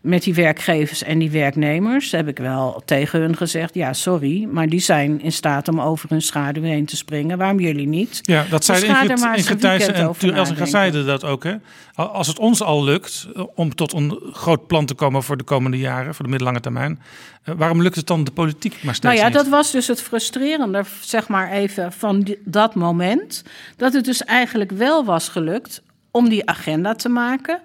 [0.00, 4.68] met die werkgevers en die werknemers heb ik wel tegen hun gezegd: ja, sorry, maar
[4.68, 7.38] die zijn in staat om over hun schaduw heen te springen.
[7.38, 8.18] Waarom jullie niet?
[8.22, 11.44] Ja, dat zijn dus Ingrid, Ingrid Thijssen en Tuur zeiden dat ook.
[11.44, 11.54] Hè?
[11.94, 15.44] Als het ons al lukt eh, om tot een groot plan te komen voor de
[15.44, 17.00] komende jaren, voor de middellange termijn,
[17.42, 19.34] eh, waarom lukt het dan de politiek maar steeds Nou ja, niet?
[19.34, 23.42] dat was dus het frustrerende, zeg maar even, van die, dat moment.
[23.76, 27.60] Dat het dus eigenlijk wel was gelukt om die agenda te maken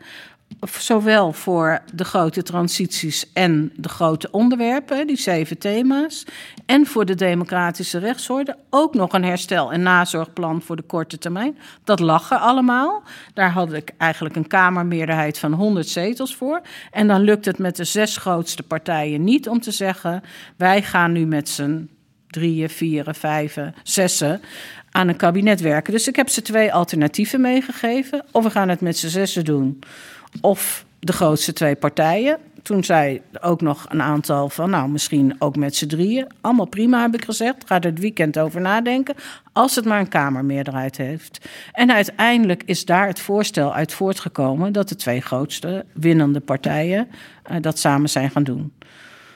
[0.74, 6.26] zowel voor de grote transities en de grote onderwerpen, die zeven thema's,
[6.66, 11.58] en voor de democratische rechtsorde ook nog een herstel- en nazorgplan voor de korte termijn.
[11.84, 13.04] Dat lag er allemaal.
[13.34, 16.62] Daar had ik eigenlijk een Kamermeerderheid van 100 zetels voor.
[16.92, 20.24] En dan lukt het met de zes grootste partijen niet om te zeggen:
[20.58, 21.90] wij gaan nu met z'n
[22.36, 24.42] drieën, vieren, vijven, zessen
[24.92, 25.94] aan een kabinet werken.
[25.94, 28.24] Dus ik heb ze twee alternatieven meegegeven.
[28.32, 29.80] Of we gaan het met z'n zessen doen
[30.42, 32.38] of de grootste twee partijen.
[32.62, 36.28] Toen zei ook nog een aantal van, nou, misschien ook met z'n drieën.
[36.42, 37.64] Allemaal prima, heb ik gezegd.
[37.66, 39.16] Ga er het weekend over nadenken.
[39.54, 41.50] Als het maar een Kamermeerderheid heeft.
[41.72, 47.08] En uiteindelijk is daar het voorstel uit voortgekomen dat de twee grootste winnende partijen
[47.52, 48.74] uh, dat samen zijn gaan doen.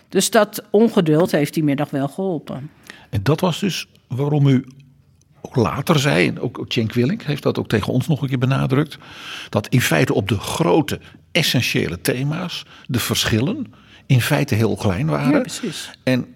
[0.09, 2.69] Dus dat ongeduld heeft die middag wel geholpen.
[3.10, 4.65] En dat was dus waarom u
[5.41, 8.38] ook later zei, en ook Cenk Willink heeft dat ook tegen ons nog een keer
[8.38, 8.98] benadrukt,
[9.50, 11.00] dat in feite op de grote
[11.32, 13.74] essentiële thema's de verschillen
[14.06, 15.32] in feite heel klein waren.
[15.32, 15.91] Ja, precies.
[16.04, 16.28] En,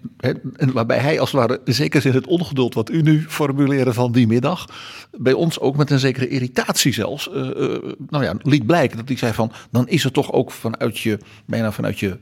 [0.56, 4.12] en waarbij hij als het ware, zeker in het ongeduld wat u nu formuleerde van
[4.12, 4.66] die middag,
[5.10, 9.08] bij ons ook met een zekere irritatie zelfs, uh, uh, nou ja, liet blijken dat
[9.08, 12.18] hij zei van, dan is het toch ook vanuit je, bijna vanuit je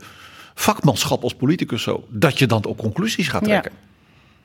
[0.54, 3.72] vakmanschap als politicus zo, dat je dan ook conclusies gaat trekken.
[3.74, 3.91] Ja.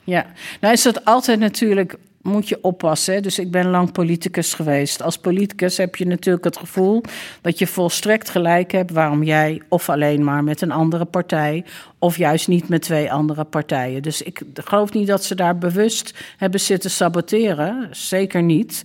[0.07, 0.25] Ja,
[0.61, 3.23] nou is dat altijd natuurlijk moet je oppassen.
[3.23, 5.01] Dus ik ben lang politicus geweest.
[5.01, 7.01] Als politicus heb je natuurlijk het gevoel
[7.41, 11.65] dat je volstrekt gelijk hebt waarom jij of alleen maar met een andere partij
[11.99, 14.01] of juist niet met twee andere partijen.
[14.01, 17.87] Dus ik geloof niet dat ze daar bewust hebben zitten saboteren.
[17.91, 18.83] Zeker niet.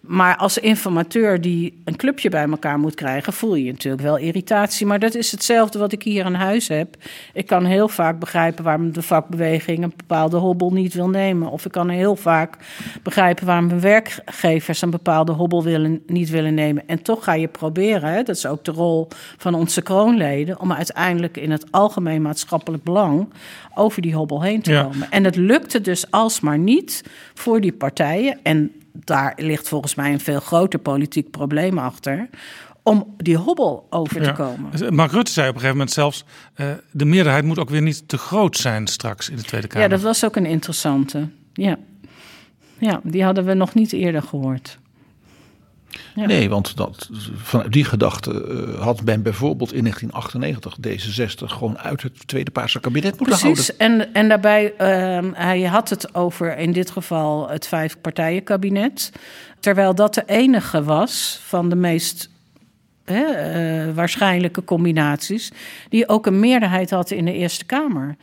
[0.00, 4.86] Maar als informateur die een clubje bij elkaar moet krijgen, voel je natuurlijk wel irritatie.
[4.86, 6.96] Maar dat is hetzelfde wat ik hier in huis heb.
[7.32, 11.50] Ik kan heel vaak begrijpen waarom de vakbeweging een bepaalde hobbel niet wil nemen.
[11.50, 12.56] Of ik kan heel vaak
[13.02, 16.82] begrijpen waarom mijn werkgevers een bepaalde hobbel willen, niet willen nemen.
[16.86, 20.72] En toch ga je proberen, hè, dat is ook de rol van onze kroonleden, om
[20.72, 23.28] uiteindelijk in het algemeen maatschappelijk belang
[23.74, 24.82] over die hobbel heen te Ja.
[24.82, 25.10] komen.
[25.10, 28.38] En het lukte dus alsmaar niet voor die partijen.
[28.42, 32.28] En daar ligt volgens mij een veel groter politiek probleem achter.
[32.82, 34.94] Om die hobbel over te komen.
[34.94, 36.24] Mark Rutte zei op een gegeven moment zelfs...
[36.56, 39.88] Uh, de meerderheid moet ook weer niet te groot zijn straks in de Tweede Kamer.
[39.88, 41.28] Ja, dat was ook een interessante.
[41.52, 41.78] Ja.
[42.78, 44.78] ja, die hadden we nog niet eerder gehoord.
[46.14, 46.26] Ja.
[46.26, 52.02] Nee, want dat, vanuit die gedachte eh, had men bijvoorbeeld in 1998 D66 gewoon uit
[52.02, 54.00] het Tweede Paarse kabinet moeten Precies, houden.
[54.00, 59.12] en, en daarbij, ehm hij had het over in dit geval het vijfpartijenkabinet.
[59.60, 62.29] Terwijl dat de enige was van de meest
[63.04, 65.52] hè, eh, waarschijnlijke combinaties...
[65.88, 68.16] die ook een meerderheid had in de Eerste Kamer.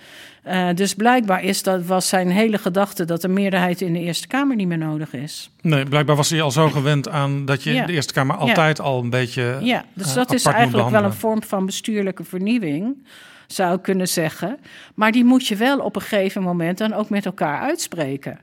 [0.44, 4.28] Eh, dus blijkbaar is dat, was zijn hele gedachte dat een meerderheid in de Eerste
[4.28, 5.50] Kamer niet meer nodig is.
[5.62, 7.82] Nee, blijkbaar was hij al zo gewend aan dat je Ja.
[7.82, 9.58] in de Eerste Kamer altijd al een beetje.
[9.62, 13.06] Ja, dus eh, dat is eigenlijk wel een vorm van bestuurlijke vernieuwing,
[13.48, 14.58] zou ik kunnen zeggen.
[14.96, 18.40] Maar die moet je wel op een gegeven moment dan ook met elkaar uitspreken.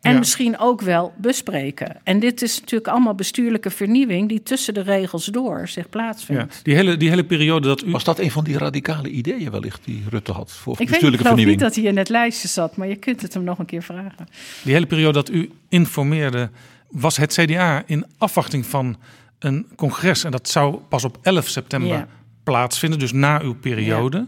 [0.00, 0.18] En Ja.
[0.18, 1.96] misschien ook wel bespreken.
[2.04, 6.60] En dit is natuurlijk allemaal bestuurlijke vernieuwing die tussen de regels door zich Ja, plaatsvindt.
[6.64, 7.90] die, hele, die hele periode dat u.
[7.90, 10.92] Was dat een van die radicale ideeën wellicht die Rutte had voor Ik weet ik
[10.92, 11.60] bestuurlijke geloof niet vernieuwing?
[11.74, 14.28] dat hij in het lijstje zat, maar je kunt het hem nog een keer vragen.
[14.62, 16.50] Die hele periode dat u informeerde,
[16.90, 18.96] was het CDA in afwachting van
[19.38, 20.24] een congres.
[20.24, 22.08] En dat zou pas op 11 september Ja.
[22.44, 24.26] plaatsvinden, dus na uw periode.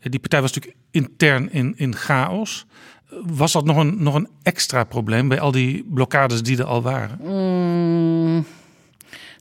[0.00, 2.66] Eh, Die partij was natuurlijk intern in, in chaos.
[3.36, 6.82] Was dat nog een, nog een extra probleem bij al die blokkades die er al
[6.82, 7.18] waren?
[7.22, 8.46] Mm,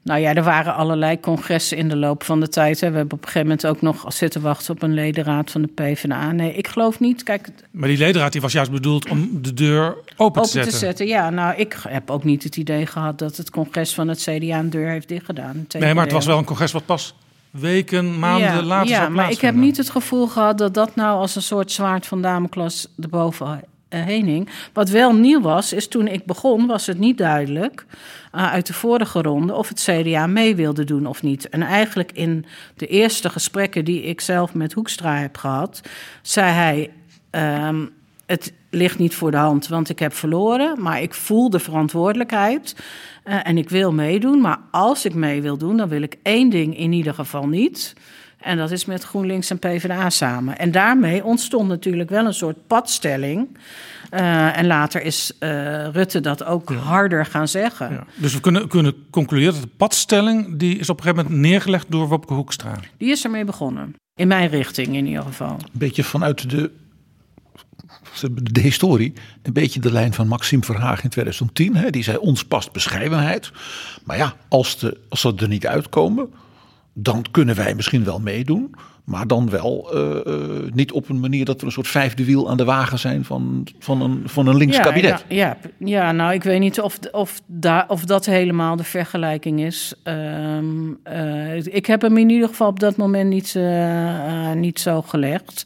[0.03, 2.79] nou ja, er waren allerlei congressen in de loop van de tijd.
[2.79, 2.89] Hè.
[2.89, 5.67] We hebben op een gegeven moment ook nog zitten wachten op een ledenraad van de
[5.67, 6.31] PvdA.
[6.31, 7.23] Nee, ik geloof niet.
[7.23, 11.07] Kijk, Maar die ledenraad die was juist bedoeld om de deur open, open te zetten.
[11.07, 14.59] Ja, nou, ik heb ook niet het idee gehad dat het congres van het CDA
[14.59, 15.65] een deur heeft dichtgedaan.
[15.79, 17.15] Nee, maar het was wel een congres wat pas
[17.51, 21.19] weken, maanden ja, later Ja, maar ik heb niet het gevoel gehad dat dat nou
[21.19, 23.63] als een soort zwaard van Damocles erboven
[23.97, 24.49] heen hing.
[24.73, 27.85] Wat wel nieuw was, is toen ik begon, was het niet duidelijk
[28.31, 31.49] eh, uit de vorige ronde of het CDA mee wilde doen of niet.
[31.49, 35.81] En eigenlijk in de eerste gesprekken die ik zelf met Hoekstra heb gehad,
[36.21, 36.91] zei hij.
[37.29, 37.85] ehm,
[38.25, 40.81] het ligt niet voor de hand, want ik heb verloren.
[40.81, 42.75] Maar ik voel de verantwoordelijkheid
[43.23, 44.41] eh, en ik wil meedoen.
[44.41, 47.93] Maar als ik mee wil doen, dan wil ik één ding in ieder geval niet.
[48.41, 50.57] En dat is met GroenLinks en PvdA samen.
[50.57, 53.57] En daarmee ontstond natuurlijk wel een soort padstelling.
[54.09, 57.91] Eh, en later is eh, Rutte dat ook harder gaan zeggen.
[57.91, 58.03] Ja.
[58.15, 60.57] Dus we kunnen, kunnen concluderen dat de padstelling...
[60.57, 62.79] die is op een gegeven moment neergelegd door Wopke Hoekstra.
[62.97, 63.95] Die is ermee begonnen.
[64.15, 65.51] In mijn richting in ieder geval.
[65.51, 66.71] Een beetje vanuit de,
[68.33, 71.75] de historie, een beetje de lijn van Maxime Verhagen in 2010.
[71.75, 73.51] Hè, die zei, ons past bescheidenheid.
[74.03, 76.33] Maar ja, als, de, als ze er niet uitkomen,
[76.93, 78.75] dan kunnen wij misschien wel meedoen.
[79.03, 82.49] Maar dan wel eh, eh, niet op een manier dat we een soort vijfde wiel
[82.49, 85.25] aan de wagen zijn van, van, een, van een links ja, kabinet.
[85.27, 89.61] Ja, ja, ja, nou, ik weet niet of, of, daar of dat helemaal de vergelijking
[89.61, 89.93] is.
[90.03, 90.65] Ehm,
[91.03, 93.59] eh, ik heb hem in ieder geval op dat moment niet,
[94.55, 95.65] niet zo gelegd.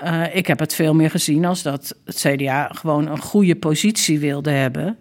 [0.00, 4.18] Eh, ik heb het veel meer gezien als dat het CDA gewoon een goede positie
[4.18, 4.98] wilde hebben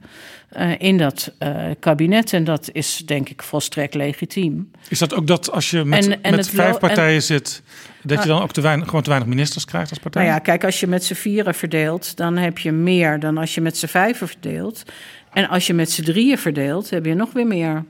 [0.50, 2.34] eh, in dat eh, kabinet.
[2.34, 4.72] En dat is denk ik volstrekt legitiem.
[4.90, 7.59] Is dat ook dat als je met, En- en met vijf partijen en- zit...
[8.04, 10.24] dat je dan ook te weinig, gewoon te weinig ministers krijgt als partij?
[10.24, 13.56] Nou ja, kijk, als je met z'n vieren verdeelt, dan heb je meer dan als
[13.56, 14.84] je met z'n vijven verdeelt.
[15.34, 17.86] En als je met z'n drieën verdeelt, heb je nog weer meer.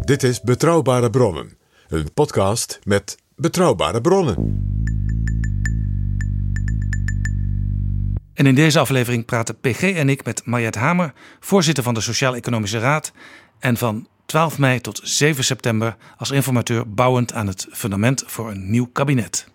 [0.00, 1.56] Dit is Betrouwbare Bronnen,
[1.88, 4.66] een podcast met betrouwbare bronnen.
[8.38, 12.78] En in deze aflevering praten PG en ik met Mariette Hamer, voorzitter van de Sociaal-Economische
[12.78, 13.12] Raad.
[13.58, 18.70] En van 12 mei tot 7 september als informateur bouwend aan het fundament voor een
[18.70, 19.48] nieuw kabinet.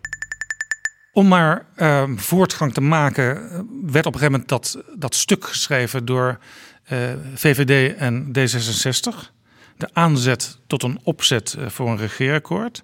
[1.12, 5.46] Om maar eh, voortgang te maken, eh, werd op een gegeven moment dat, dat stuk
[5.46, 6.40] geschreven door
[6.84, 7.00] eh,
[7.34, 9.32] VVD en D66.
[9.78, 12.84] De aanzet tot een opzet eh, voor een regeerakkoord.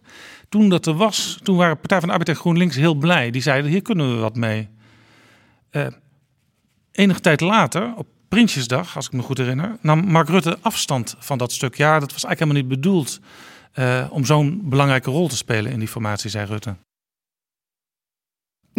[0.49, 3.32] Toen dat er was, toen waren Partij van de Arbeid en GroenLinks heel blij.
[3.32, 4.69] Die zeiden, hier kunnen we wat mee.
[6.91, 11.38] Enige tijd later, op Prinsjesdag, als ik me goed herinner, nam Mark Rutte afstand van
[11.38, 11.76] dat stuk.
[11.76, 13.20] Ja, dat was eigenlijk helemaal niet bedoeld
[13.74, 16.76] eh, om zo'n belangrijke rol te spelen in die formatie, zei Rutte.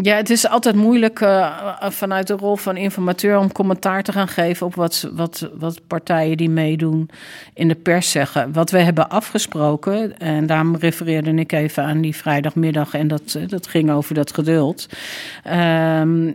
[0.03, 4.29] Ja, het is altijd moeilijk eh, vanuit de rol van informateur om commentaar te gaan
[4.29, 7.11] geven op wat, wat, wat partijen die meedoen
[7.55, 8.53] in de pers zeggen.
[8.53, 13.49] Wat we hebben afgesproken, en daarom refereerde ik even aan die vrijdagmiddag en dat, eh,
[13.49, 14.89] dat ging over dat geduld.
[15.43, 15.55] Eh,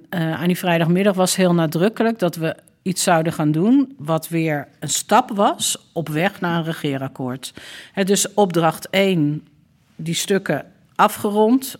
[0.09, 4.89] aan die vrijdagmiddag was heel nadrukkelijk dat we iets zouden gaan doen wat weer een
[4.89, 7.53] stap was op weg naar een regeerakkoord.
[7.91, 9.47] Hè, dus opdracht 1,
[9.95, 11.77] die stukken afgerond.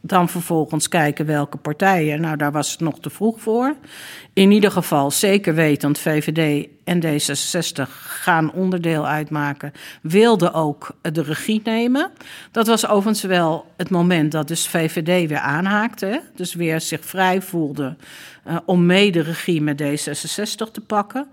[0.00, 2.20] Dan vervolgens kijken welke partijen.
[2.20, 3.74] Nou, daar was het nog te vroeg voor.
[4.32, 9.72] In ieder geval zeker wetend VVD en D66 gaan onderdeel uitmaken,
[10.02, 12.10] wilden ook de regie nemen.
[12.50, 16.22] Dat was overigens wel het moment dat dus VVD weer aanhaakte.
[16.34, 17.96] Dus weer zich vrij voelde
[18.46, 21.26] uh, om mee de regie met D66 te pakken.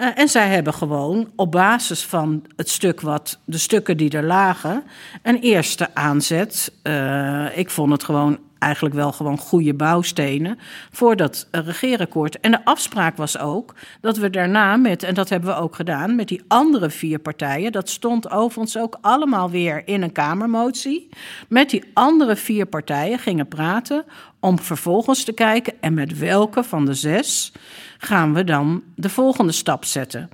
[0.00, 4.24] Uh, en zij hebben gewoon op basis van het stuk wat, de stukken die er
[4.24, 4.84] lagen,
[5.22, 6.72] een eerste aanzet.
[6.82, 10.58] Uh, ik vond het gewoon eigenlijk wel gewoon goede bouwstenen
[10.90, 12.40] voor dat regeerakkoord.
[12.40, 16.14] En de afspraak was ook dat we daarna met, en dat hebben we ook gedaan,
[16.14, 21.08] met die andere vier partijen, dat stond overigens ook allemaal weer in een Kamermotie,
[21.48, 24.04] met die andere vier partijen gingen praten
[24.40, 27.52] om vervolgens te kijken en met welke van de zes
[27.98, 30.28] gaan we dan de volgende stap zetten.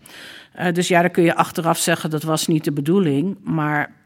[0.59, 4.02] Uh, dus ja, dan kun je achteraf zeggen dat was niet de bedoeling, maar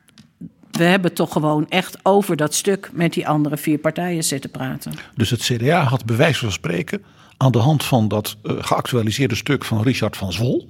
[0.76, 4.92] we hebben toch gewoon echt over dat stuk met die andere vier partijen zitten praten.
[5.14, 7.02] Dus het CDA had bewijs van spreken
[7.36, 10.68] aan de hand van dat uh, geactualiseerde stuk van Richard van Zwol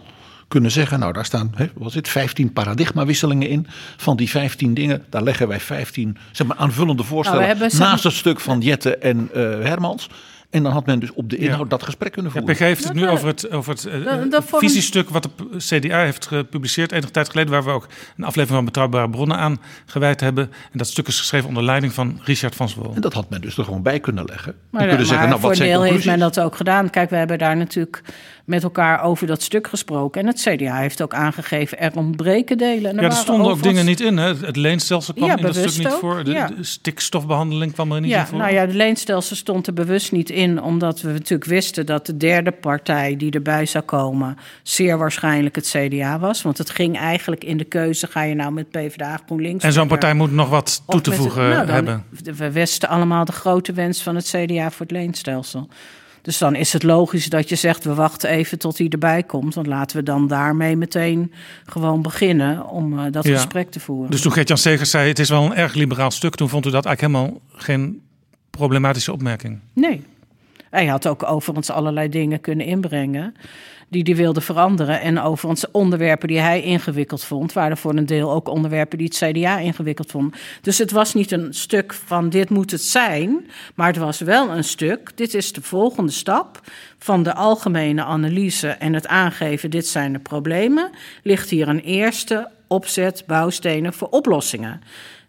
[0.48, 3.66] kunnen zeggen, nou daar staan, hè, wat is het, 15 paradigmawisselingen in.
[3.96, 8.12] Van die 15 dingen, daar leggen wij 15 zeg maar, aanvullende voorstellen nou, naast het
[8.12, 10.08] stuk van Jette en uh, Hermans.
[10.50, 11.68] En dan had men dus op de inhoud ja.
[11.68, 12.50] dat gesprek kunnen voeren.
[12.50, 16.26] Ja, PG heeft het nu over het, over het uh, visiestuk wat de CDA heeft
[16.26, 17.86] gepubliceerd enige tijd geleden, waar we ook
[18.16, 20.44] een aflevering van Betrouwbare Bronnen aan gewijd hebben.
[20.72, 22.94] En dat stuk is geschreven onder leiding van Richard van Zwol.
[22.94, 24.54] En dat had men dus er gewoon bij kunnen leggen.
[24.70, 26.90] Maar, en kunnen zeggen, nou, wat voor deel heeft men dat ook gedaan.
[26.90, 28.02] Kijk, we hebben daar natuurlijk
[28.46, 30.20] met elkaar over dat stuk gesproken.
[30.20, 32.90] En het CDA heeft ook aangegeven, er ontbreken delen.
[32.90, 34.16] En er ja, er stonden ook dingen niet in.
[34.16, 34.34] Hè?
[34.34, 36.24] Het leenstelsel kwam ja, in dat stuk niet voor.
[36.24, 36.46] De, ja.
[36.46, 38.38] de, stikstofbehandeling kwam er niet ja, in voor.
[38.38, 40.62] Nou ja, de leenstelsel stond er bewust niet in.
[40.62, 44.36] Omdat we natuurlijk wisten dat de derde partij die erbij zou komen...
[44.62, 46.42] zeer waarschijnlijk het CDA was.
[46.42, 49.64] Want het ging eigenlijk in de keuze, ga je nou met PvdA, GroenLinks...
[49.64, 52.04] En zo'n partij moet nog wat toe te voegen nou, hebben.
[52.36, 55.68] We wisten allemaal de grote wens van het CDA voor het leenstelsel.
[56.26, 59.54] Dus dan is het logisch dat je zegt, we wachten even tot hij erbij komt.
[59.54, 61.32] Want laten we dan daarmee meteen
[61.66, 63.34] gewoon beginnen om uh, dat ja.
[63.34, 64.10] gesprek te voeren.
[64.10, 66.34] Dus toen Gert-Jan Segers zei, het is wel een erg liberaal stuk.
[66.34, 68.02] Toen vond u dat eigenlijk helemaal geen
[68.50, 69.58] problematische opmerking?
[69.72, 70.02] Nee.
[70.70, 73.34] Hij had ook overigens allerlei dingen kunnen inbrengen
[73.88, 75.00] die hij wilde veranderen.
[75.00, 79.16] En overigens onderwerpen die hij ingewikkeld vond, waren voor een deel ook onderwerpen die het
[79.16, 80.36] CDA ingewikkeld vond.
[80.60, 84.50] Dus het was niet een stuk van dit moet het zijn, maar het was wel
[84.50, 85.10] een stuk.
[85.14, 86.60] Dit is de volgende stap
[86.98, 90.90] van de algemene analyse en het aangeven: dit zijn de problemen.
[91.22, 94.80] Ligt hier een eerste opzet, bouwstenen voor oplossingen.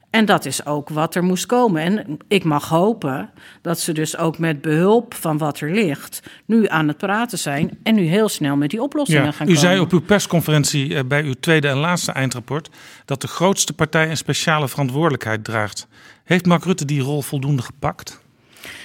[0.09, 1.81] En dat is ook wat er moest komen.
[1.81, 3.29] En ik mag hopen
[3.61, 6.23] dat ze dus ook met behulp van wat er ligt...
[6.45, 9.53] nu aan het praten zijn en nu heel snel met die oplossingen ja, gaan komen.
[9.53, 12.69] U zei op uw persconferentie eh, bij uw tweede en laatste eindrapport...
[13.05, 15.87] dat de grootste partij een speciale verantwoordelijkheid draagt.
[16.23, 18.25] Heeft Mark Rutte die rol voldoende gepakt?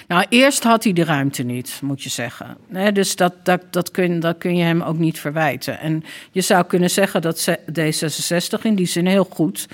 [0.09, 2.57] Nou, eerst had hij de ruimte niet, moet je zeggen.
[2.93, 5.81] Dus dat, dat, dat, kun, dat kun je hem ook niet verwijten.
[5.81, 9.69] En je zou kunnen zeggen dat D66 in die zin heel goed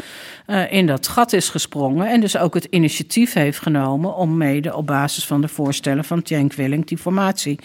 [0.47, 2.11] uh, in dat gat is gesprongen.
[2.11, 6.23] En dus ook het initiatief heeft genomen om mede op basis van de voorstellen van
[6.23, 7.59] Tjenk Willing die formatie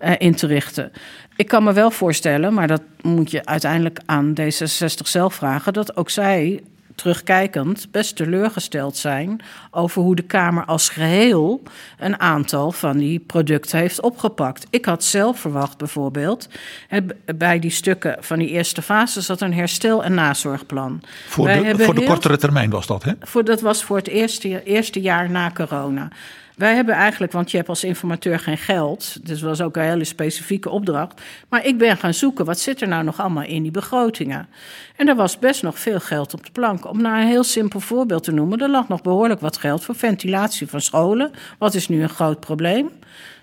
[0.00, 0.92] uh, in te richten.
[1.36, 5.96] Ik kan me wel voorstellen, maar dat moet je uiteindelijk aan D66 zelf vragen, dat
[5.96, 6.62] ook zij
[6.98, 9.40] terugkijkend best teleurgesteld zijn
[9.70, 11.62] over hoe de Kamer als geheel
[11.98, 14.66] een aantal van die producten heeft opgepakt.
[14.70, 16.48] Ik had zelf verwacht bijvoorbeeld
[17.36, 21.00] bij die stukken van die eerste fase zat een herstel- en nazorgplan.
[21.26, 23.12] Voor, de, voor de kortere termijn was dat, hè?
[23.20, 26.08] Voor, dat was voor het eerste, eerste jaar na corona.
[26.58, 29.26] Wij hebben eigenlijk, want je hebt als informateur geen geld.
[29.26, 31.20] Dus was ook een hele specifieke opdracht.
[31.48, 34.48] Maar ik ben gaan zoeken, wat zit er nou nog allemaal in die begrotingen?
[34.96, 36.86] En er was best nog veel geld op de plank.
[36.86, 39.94] Om nou een heel simpel voorbeeld te noemen, er lag nog behoorlijk wat geld voor
[39.94, 41.30] ventilatie van scholen.
[41.58, 42.90] Wat is nu een groot probleem?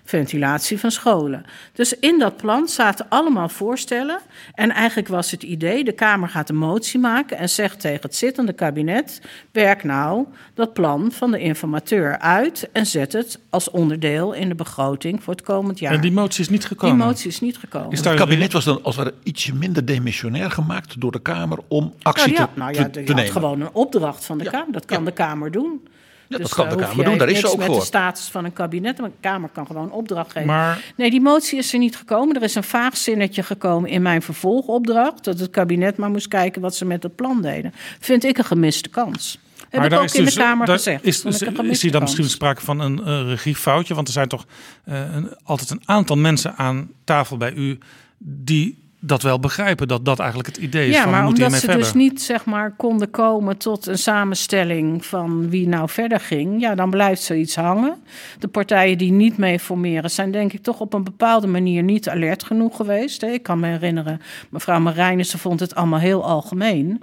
[0.06, 1.44] Ventilatie van scholen.
[1.72, 4.18] Dus in dat plan zaten allemaal voorstellen.
[4.54, 8.16] En eigenlijk was het idee: de Kamer gaat een motie maken en zegt tegen het
[8.16, 9.20] zittende kabinet:
[9.52, 14.54] werk nou dat plan van de informateur uit en zet het als onderdeel in de
[14.54, 15.92] begroting voor het komend jaar.
[15.92, 16.96] En die motie is niet gekomen.
[16.96, 17.90] Die motie is niet gekomen.
[17.90, 21.58] Is het kabinet was dan als het ware ietsje minder demissionair gemaakt door de Kamer
[21.68, 23.32] om actie nou, ja, te, nou ja, te, te had nemen.
[23.32, 24.72] gewoon een opdracht van de Ja, Kamer.
[24.72, 25.04] Dat kan ja.
[25.04, 25.80] de Kamer doen.
[26.28, 27.78] Ja, Dus dat kan de Kamer doen, daar is ze ook met voor.
[27.78, 28.98] de status van een kabinet.
[28.98, 30.46] Maar de Kamer kan gewoon opdracht geven.
[30.46, 32.36] Maar Nee, die motie is er niet gekomen.
[32.36, 35.24] Er is een vaag zinnetje gekomen in mijn vervolgopdracht.
[35.24, 37.72] Dat het kabinet maar moest kijken wat ze met het plan deden.
[38.00, 39.38] Vind ik een gemiste kans.
[39.70, 41.04] Heb ik daar ook is in dus- de Kamer daar gezegd.
[41.04, 43.94] Is, is, ik hier dan misschien sprake van een eh, regiefoutje?
[43.94, 44.46] Want er zijn toch
[44.84, 47.78] eh, een, altijd een aantal mensen aan tafel bij u
[48.18, 50.94] die dat wel begrijpen, dat dat eigenlijk het idee is.
[50.94, 51.76] Ja, van, maar omdat ze verder.
[51.78, 56.74] dus niet zeg maar konden komen tot een samenstelling van wie nou verder ging, ja,
[56.74, 57.94] dan blijft zoiets hangen.
[58.38, 62.08] De partijen die niet mee formeren zijn denk ik toch op een bepaalde manier niet
[62.08, 63.20] alert genoeg geweest.
[63.20, 63.28] hè.
[63.28, 67.02] Ik kan me herinneren, mevrouw Marijnissen vond het allemaal heel algemeen.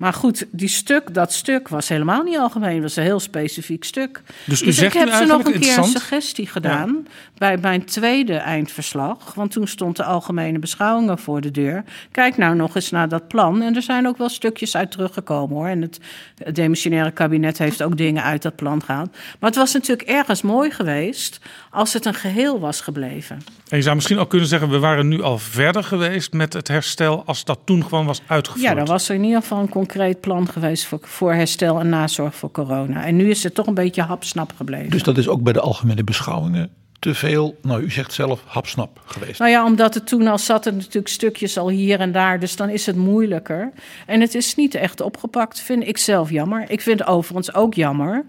[0.00, 2.74] Maar goed, die stuk, dat stuk was helemaal niet algemeen.
[2.74, 4.22] Het was een heel specifiek stuk.
[4.44, 7.06] Dus u Dus zegt ik heb nu ze nog een keer een suggestie gedaan
[7.38, 9.34] bij mijn tweede eindverslag.
[9.34, 11.84] Want toen stond de algemene beschouwingen voor de deur.
[12.10, 13.62] Kijk nou nog eens naar dat plan.
[13.62, 15.66] En er zijn ook wel stukjes uit teruggekomen hoor.
[15.66, 16.00] En het,
[16.34, 19.10] het demissionaire kabinet heeft ook dingen uit dat plan gehaald.
[19.10, 21.40] Maar het was natuurlijk ergens mooi geweest
[21.70, 23.38] als het een geheel was gebleven.
[23.68, 26.68] En je zou misschien ook kunnen zeggen, we waren nu al verder geweest met het
[26.68, 28.64] herstel als dat toen gewoon was uitgevoerd.
[28.64, 31.88] Ja, dan was er in ieder geval een concreet plan geweest voor, voor herstel en
[31.88, 33.04] nazorg voor corona.
[33.04, 34.90] En nu is het toch een beetje hapsnap gebleven.
[34.90, 39.00] Dus dat is ook bij de algemene beschouwingen te veel, nou u zegt zelf, hapsnap
[39.04, 39.38] geweest.
[39.38, 42.56] Nou ja, omdat het toen al zat er natuurlijk stukjes al hier en daar, dus
[42.56, 43.72] dan is het moeilijker.
[44.06, 46.70] En het is niet echt opgepakt, vind ik zelf jammer.
[46.70, 48.24] Ik vind overigens ook jammer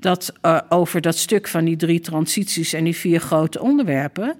[0.00, 4.36] dat eh, over dat stuk van die drie transities en die vier grote onderwerpen.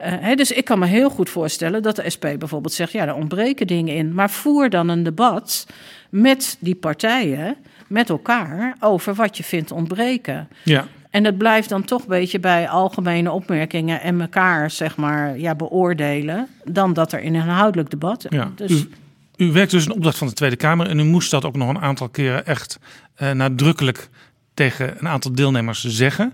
[0.00, 3.06] Eh, hè, dus ik kan me heel goed voorstellen dat de SP bijvoorbeeld zegt: ja,
[3.06, 4.14] er ontbreken dingen in.
[4.14, 5.66] Maar voer dan een debat
[6.10, 10.48] met die partijen, met elkaar, over wat je vindt ontbreken.
[10.64, 10.86] Ja.
[11.10, 15.54] En het blijft dan toch een beetje bij algemene opmerkingen en elkaar zeg maar ja,
[15.54, 18.26] beoordelen, dan dat er in een inhoudelijk debat.
[18.28, 18.50] Ja.
[18.54, 18.88] Dus, U,
[19.36, 21.68] u werkt dus in opdracht van de Tweede Kamer en u moest dat ook nog
[21.68, 22.78] een aantal keren echt
[23.14, 24.08] eh, nadrukkelijk
[24.54, 26.32] tegen een aantal deelnemers zeggen.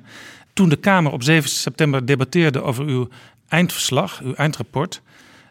[0.53, 3.09] Toen de Kamer op 7 september debatteerde over uw
[3.49, 5.03] eindverslag, uw eindrapport,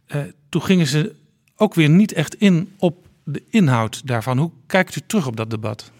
[0.05, 1.15] eh, toen gingen ze
[1.55, 4.37] ook weer niet echt in op de inhoud daarvan.
[4.37, 5.91] Hoe kijkt u terug op dat debat?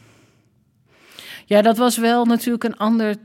[1.45, 3.15] ja, dat was wel natuurlijk een ander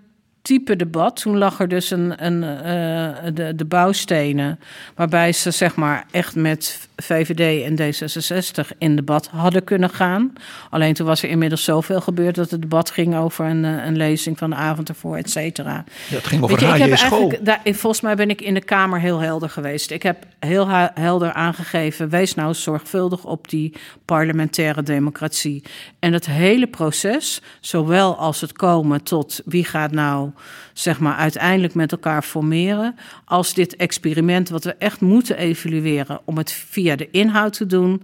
[0.43, 1.21] type debat.
[1.21, 4.61] Toen lag er dus een, een, eh, de, de bouwstenen,
[4.95, 10.33] waarbij ze zeg maar echt met VVD en D66 in debat hadden kunnen gaan.
[10.71, 13.97] Alleen toen was er inmiddels zoveel gebeurd dat het debat ging over een, eh, een
[13.97, 15.85] lezing van de avond ervoor, et cetera.
[16.09, 17.33] Ja, het ging over je, ik School.
[17.41, 19.91] daar, volgens mij ben ik in de Kamer heel helder geweest.
[19.91, 23.75] Ik heb heel helder aangegeven: wees nou zorgvuldig op die
[24.05, 25.63] parlementaire democratie.
[25.99, 30.30] En het hele proces, zowel als het komen tot wie gaat nou
[30.73, 36.39] zeg maar uiteindelijk met elkaar formeren, als dit experiment wat we echt moeten evalueren om
[36.39, 38.03] het via de inhoud te doen,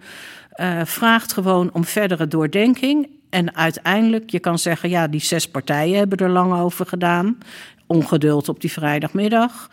[0.50, 3.08] eh, vraagt gewoon om verdere doordenking.
[3.30, 7.38] En uiteindelijk, je kan zeggen, ja, die zes partijen hebben er lang over gedaan.
[7.86, 9.70] Ongeduld op die vrijdagmiddag.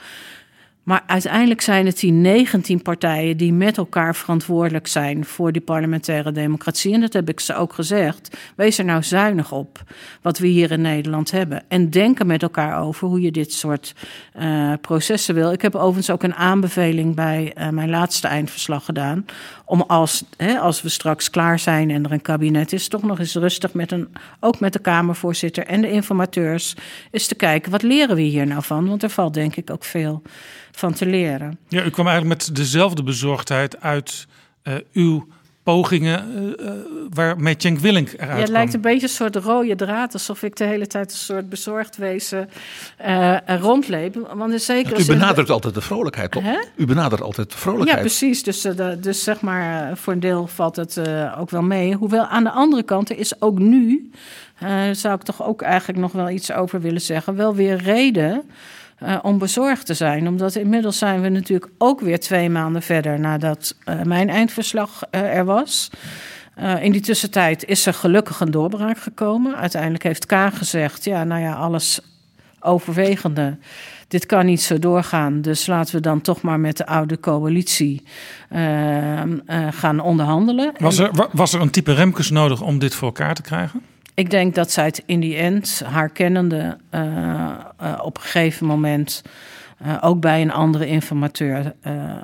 [0.84, 6.32] Maar uiteindelijk zijn het die 19 partijen die met elkaar verantwoordelijk zijn voor die parlementaire
[6.32, 6.94] democratie.
[6.94, 8.38] En dat heb ik ze ook gezegd.
[8.56, 9.84] Wees er nou zuinig op
[10.22, 11.64] wat we hier in Nederland hebben.
[11.68, 13.96] En denken met elkaar over hoe je dit soort
[14.34, 15.52] eh, processen wil.
[15.52, 19.26] Ik heb overigens ook een aanbeveling bij eh, mijn laatste eindverslag gedaan.
[19.66, 23.20] Om als, hè, als we straks klaar zijn en er een kabinet is, toch nog
[23.20, 24.08] eens rustig met een,
[24.40, 26.76] ook met de Kamervoorzitter en de informateurs,
[27.12, 28.88] eens te kijken wat leren we hier nou van?
[28.88, 30.22] Want er valt denk ik ook veel
[30.76, 31.58] van te leren.
[31.68, 34.28] Ja, u kwam eigenlijk met dezelfde bezorgdheid uit
[34.64, 35.28] eh, uw
[35.64, 36.20] pogingen
[36.60, 36.74] eh, eh,
[37.10, 38.54] waarmee Cenk Willink eruit Ja, het kwam.
[38.54, 41.98] lijkt een beetje een soort rode draad, alsof ik de hele tijd een soort bezorgd
[41.98, 42.50] wezen
[42.98, 44.16] eh, rondleep.
[44.36, 46.44] Want in zekere U benadrukt altijd de vrolijkheid, toch?
[46.44, 46.58] Hè?
[46.76, 48.00] U benadert altijd de Ja, vrolijkheid.
[48.00, 48.44] precies.
[48.44, 51.94] Dus, de- dus zeg maar, voor een deel valt het eh, ook wel mee.
[51.96, 54.10] Hoewel aan de andere kant, er is ook nu,
[54.60, 58.42] eh, zou ik toch ook eigenlijk nog wel iets over willen zeggen, wel weer reden
[59.04, 60.28] eh, om bezorgd te zijn.
[60.28, 65.22] Omdat inmiddels zijn we natuurlijk ook weer twee maanden verder nadat eh, mijn eindverslag eh,
[65.38, 65.90] er was.
[66.82, 69.56] In die tussentijd is er gelukkig een doorbraak gekomen.
[69.56, 72.00] Uiteindelijk heeft Kaag gezegd: ja, nou ja, alles
[72.60, 73.58] overwegende.
[74.08, 78.04] Dit kan niet zo doorgaan, dus laten we dan toch maar met de oude coalitie
[79.70, 80.72] gaan onderhandelen.
[80.78, 83.82] Was er, wa- was er een type Remkes nodig om dit voor elkaar te krijgen?
[84.16, 88.66] Ik denk dat zij het in die end, haar kennende, eh, eh, op een gegeven
[88.66, 89.22] moment
[89.78, 91.74] eh, ook bij een andere informateur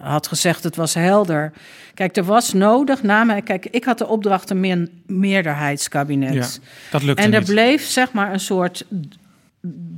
[0.02, 1.52] had gezegd: het was helder.
[1.94, 3.42] Kijk, er was nodig na mij.
[3.42, 6.34] Kijk, ik had de opdracht een meer, meerderheidskabinet.
[6.34, 6.48] Ja,
[6.92, 7.50] dat lukte En er niet.
[7.50, 8.86] bleef zeg maar een soort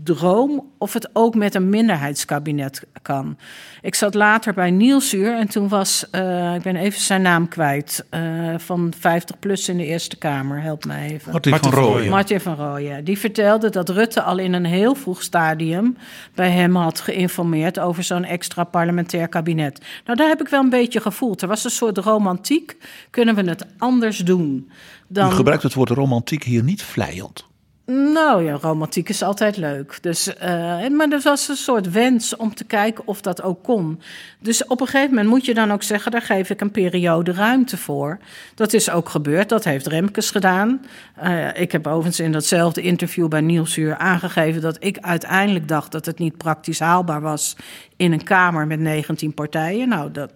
[0.04, 3.38] droom of het ook met een minderheidskabinet kan.
[3.82, 8.06] Ik zat later bij Nielsuur en toen was, eh, ik ben even zijn naam kwijt,
[8.10, 8.22] eh,
[8.58, 10.62] van 50 plus in de Eerste Kamer.
[10.62, 11.32] Help mij even.
[11.32, 12.10] Martin, Martin van van Rooyen.
[12.10, 13.04] Martin van Rooyen.
[13.04, 15.98] Die vertelde dat Rutte al in een heel vroeg stadium
[16.36, 19.82] bij hem had geïnformeerd over zo'n extra parlementair kabinet.
[20.06, 21.42] Nou, daar heb ik wel een beetje gevoeld.
[21.42, 22.78] Er was een soort romantiek.
[23.10, 24.72] Kunnen we het anders doen?
[25.08, 25.32] Dan...
[25.32, 27.50] U gebruikt het woord romantiek hier niet vlijend.
[27.92, 29.98] Nou ja, romantiek is altijd leuk.
[30.02, 30.44] Dus, uh,
[30.88, 34.02] maar er was een soort wens om te kijken of dat ook kon.
[34.40, 37.32] Dus op een gegeven moment moet je dan ook zeggen: daar geef ik een periode
[37.32, 38.20] ruimte voor.
[38.56, 40.86] Dat is ook gebeurd, dat heeft Remkes gedaan.
[41.24, 46.06] Uh, ik heb overigens in datzelfde interview bij Nieuwsuur aangegeven dat ik uiteindelijk dacht dat
[46.06, 47.56] het niet praktisch haalbaar was
[47.98, 49.90] in een Kamer met 19 partijen.
[49.90, 50.32] Nou, dat,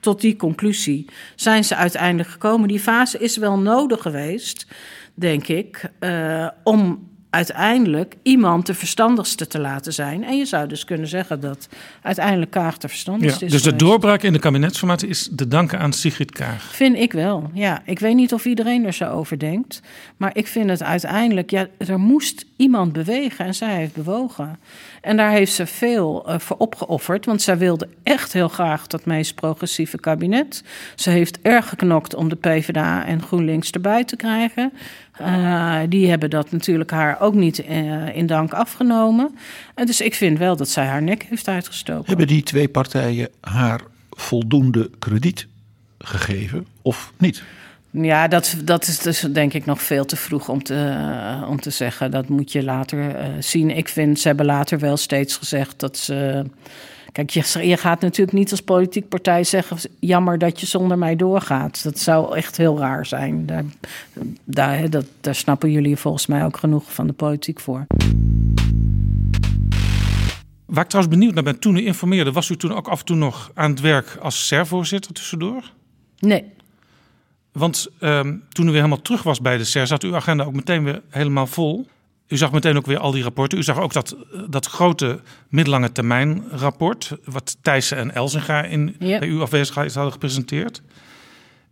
[0.00, 2.68] tot die conclusie zijn ze uiteindelijk gekomen.
[2.68, 4.66] Die fase is wel nodig geweest
[5.14, 10.24] denk ik, uh, om uiteindelijk iemand de verstandigste te laten zijn.
[10.24, 11.68] En je zou dus kunnen zeggen dat
[12.02, 13.52] uiteindelijk Kaag de verstandigste ja, is.
[13.52, 16.74] Dus de doorbraak in de kabinetsformatie is te danken aan Sigrid Kaag.
[16.74, 17.82] Vind ik wel, ja.
[17.84, 19.80] Ik weet niet of iedereen er zo over denkt.
[20.16, 24.58] Maar ik vind het uiteindelijk, ja, er moest iemand bewegen en zij heeft bewogen.
[25.00, 29.04] En daar heeft ze veel uh, voor opgeofferd, want zij wilde echt heel graag dat
[29.04, 30.64] meest progressieve kabinet.
[30.94, 34.72] Ze heeft erg geknokt om de PvdA en GroenLinks erbij te krijgen.
[35.26, 39.38] Uh, die hebben dat natuurlijk haar ook niet uh, in dank afgenomen.
[39.74, 42.06] En dus ik vind wel dat zij haar nek heeft uitgestoken.
[42.06, 45.46] Hebben die twee partijen haar voldoende krediet
[45.98, 47.42] gegeven of niet?
[47.90, 51.60] Ja, dat, dat is dus denk ik nog veel te vroeg om te, uh, om
[51.60, 52.10] te zeggen.
[52.10, 53.70] Dat moet je later zien.
[53.70, 56.44] Ik vind, ze hebben later wel steeds gezegd dat ze
[57.12, 61.16] Kijk, je, je gaat natuurlijk niet als politiek partij zeggen: jammer dat je zonder mij
[61.16, 61.82] doorgaat.
[61.82, 63.46] Dat zou echt heel raar zijn.
[63.46, 63.64] Daar,
[64.44, 67.86] daar, dat, daar snappen jullie volgens mij ook genoeg van de politiek voor.
[70.66, 73.04] Waar ik trouwens benieuwd naar ben, toen u informeerde, was u toen ook af en
[73.04, 75.72] toe nog aan het werk als SER-voorzitter tussendoor?
[76.18, 76.44] Nee.
[77.52, 80.54] Want um, toen u weer helemaal terug was bij de SER, zat uw agenda ook
[80.54, 81.86] meteen weer helemaal vol.
[82.32, 83.58] U zag meteen ook weer al die rapporten.
[83.58, 84.16] U zag ook dat,
[84.48, 87.16] dat grote middellange termijn rapport...
[87.24, 89.20] wat Thijssen en Elzinga in yep.
[89.20, 90.82] bij uw afwezigheid hadden gepresenteerd.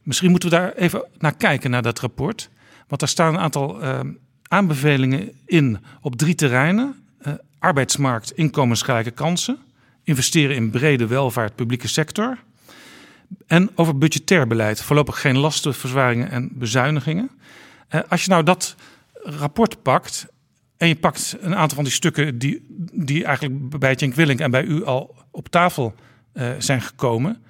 [0.02, 2.50] Misschien moeten we daar even naar kijken, naar dat rapport.
[2.88, 4.00] Want daar staan een aantal uh,
[4.48, 7.04] aanbevelingen in op drie terreinen.
[7.26, 9.58] Uh, arbeidsmarkt, inkomensgelijke kansen...
[10.04, 12.38] investeren in brede welvaart, publieke sector...
[13.46, 14.82] en over budgetair beleid.
[14.82, 17.30] Voorlopig geen lastenverzwaringen en bezuinigingen.
[17.90, 18.76] Uh, als je nou dat
[19.22, 20.26] rapport pakt
[20.81, 24.51] en je pakt een aantal van die stukken die, die eigenlijk bij Cenk Willink en
[24.51, 25.95] bij u al op tafel
[26.35, 27.43] uh, zijn gekomen.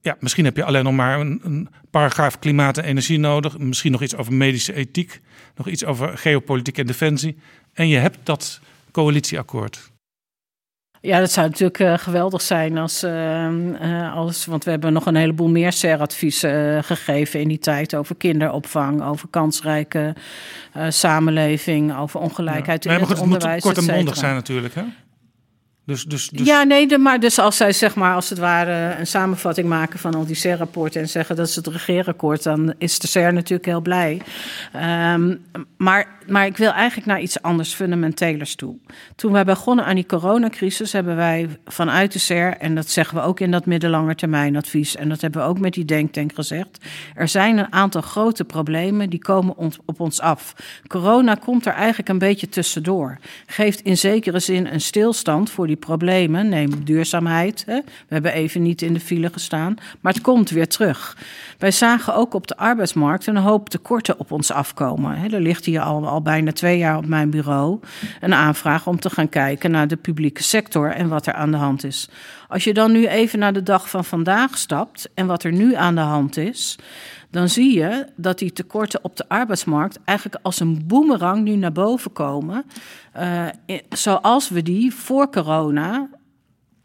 [0.00, 3.58] Ja, misschien heb je alleen nog maar een, een, paragraaf klimaat en energie nodig.
[3.58, 5.20] Misschien nog iets over medische ethiek.
[5.54, 7.38] Nog iets over geopolitiek en defensie.
[7.72, 8.60] En je hebt dat
[8.90, 9.92] coalitieakkoord.
[11.04, 14.46] Ja, dat zou natuurlijk uh, geweldig zijn als, uh, als.
[14.46, 17.94] Want we hebben nog een heleboel meer SER-adviezen gegeven in die tijd.
[17.94, 20.14] Over kinderopvang, over kansrijke
[20.88, 22.92] samenleving, over ongelijkheid ja.
[22.92, 23.54] in het, het onderwijs.
[23.54, 24.74] Het moet kort en bondig zijn, natuurlijk.
[24.74, 24.82] Hè?
[25.86, 26.46] Dus, dus, dus...
[26.46, 30.14] Ja, nee, maar dus als zij zeg maar als het ware een samenvatting maken van
[30.14, 33.80] al die SER-rapporten en zeggen dat is het regeerakkoord, dan is de SER natuurlijk heel
[33.80, 34.20] blij.
[35.12, 35.44] Um,
[35.76, 38.76] maar, maar ik wil eigenlijk naar iets anders fundamentelers toe.
[39.16, 43.22] Toen wij begonnen aan die coronacrisis, hebben wij vanuit de SER, en dat zeggen we
[43.22, 47.28] ook in dat middellange termijnadvies, en dat hebben we ook met die denktank gezegd, er
[47.28, 50.54] zijn een aantal grote problemen die komen op ons af.
[50.86, 53.18] Corona komt er eigenlijk een beetje tussendoor.
[53.46, 56.48] Geeft in zekere zin een stilstand voor die problemen.
[56.48, 57.64] Neem duurzaamheid.
[57.66, 57.80] Hè.
[57.84, 59.74] We hebben even niet in de file gestaan.
[60.00, 61.16] Maar het komt weer terug.
[61.58, 65.16] Wij zagen ook op de arbeidsmarkt een hoop tekorten op ons afkomen.
[65.16, 65.28] Hè.
[65.28, 67.80] Er ligt hier al, al bijna twee jaar op mijn bureau
[68.20, 71.56] een aanvraag om te gaan kijken naar de publieke sector en wat er aan de
[71.56, 72.08] hand is.
[72.48, 75.74] Als je dan nu even naar de dag van vandaag stapt en wat er nu
[75.74, 76.78] aan de hand is
[77.34, 81.72] dan zie je dat die tekorten op de arbeidsmarkt eigenlijk als een boemerang nu naar
[81.72, 82.64] boven komen.
[83.16, 83.46] Uh,
[83.88, 86.08] zoals we die voor corona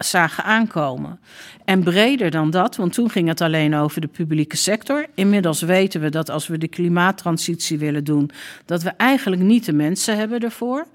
[0.05, 1.19] zagen aankomen.
[1.65, 5.05] En breder dan dat, want toen ging het alleen over de publieke sector.
[5.13, 8.31] Inmiddels weten we dat als we de klimaattransitie willen doen,
[8.65, 10.87] dat we eigenlijk niet de mensen hebben ervoor.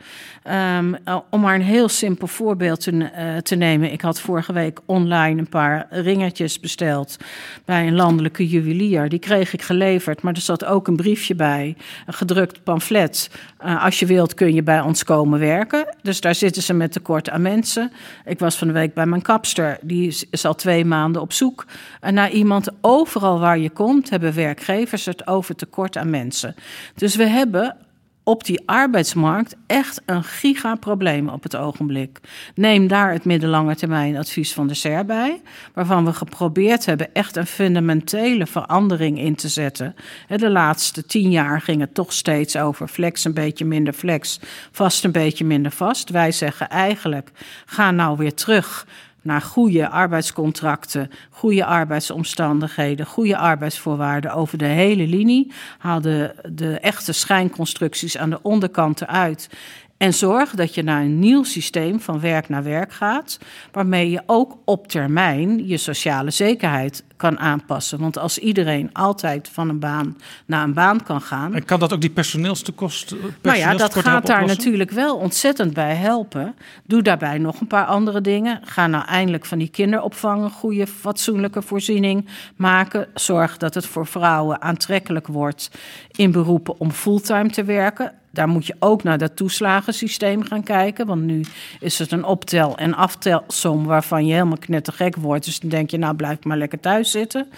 [0.78, 0.96] Um,
[1.30, 3.92] om maar een heel simpel voorbeeld te, uh, te, nemen.
[3.92, 7.16] Ik had vorige week online een paar ringetjes besteld
[7.64, 9.09] bij een landelijke juwelier.
[9.09, 11.76] Die kreeg ik geleverd, maar er zat ook een briefje bij,
[12.07, 13.30] een gedrukt pamflet.
[13.64, 15.94] Uh, als je wilt kun je bij ons komen werken.
[16.02, 17.92] Dus daar zitten ze met tekort aan mensen.
[18.24, 21.66] Ik was van de week bij mijn kapster, die is al twee maanden op zoek
[22.01, 22.68] naar iemand.
[22.80, 26.55] Overal waar je komt, hebben werkgevers het over tekort aan mensen.
[26.95, 27.76] Dus we hebben
[28.25, 32.20] op die arbeidsmarkt echt een gigaprobleem op het ogenblik.
[32.55, 35.41] Neem daar het middellange termijn advies van de SER bij,
[35.75, 39.95] waarvan we geprobeerd hebben echt een fundamentele verandering in te zetten.
[40.37, 45.05] De laatste tien jaar ging het toch steeds over flex een beetje minder flex, vast
[45.05, 46.11] een beetje minder vast.
[46.11, 47.31] Wij zeggen eigenlijk,
[47.66, 48.87] ga nou weer terug
[49.25, 55.53] naar goede arbeidscontracten, goede arbeidsomstandigheden, goede arbeidsvoorwaarden over de hele linie.
[55.79, 59.49] Haal de, echte schijnconstructies aan de onderkant eruit.
[59.97, 63.39] En zorg dat je naar een nieuw systeem van werk naar werk gaat,
[63.72, 67.99] waarmee je ook op termijn je sociale zekerheid kan aanpassen.
[67.99, 70.16] Want als iedereen altijd van een baan
[70.47, 71.55] naar een baan kan gaan.
[71.55, 73.14] En kan dat ook die personeelstekorst?
[73.43, 76.55] Nou ja, dat gaat daar natuurlijk wel ontzettend bij helpen.
[76.87, 78.61] Doe daarbij nog een paar andere dingen.
[78.64, 83.07] Ga nou eindelijk van die kinderopvang een goede, fatsoenlijke voorziening maken.
[83.14, 85.70] Zorg dat het voor vrouwen aantrekkelijk wordt
[86.11, 91.07] in beroepen om fulltime te werken daar moet je ook naar dat toeslagensysteem gaan kijken.
[91.07, 91.45] Want nu
[91.80, 95.45] is het een optel- en aftelsom waarvan je helemaal knettergek wordt.
[95.45, 97.49] Dus dan denk je, nou blijf maar lekker thuis zitten.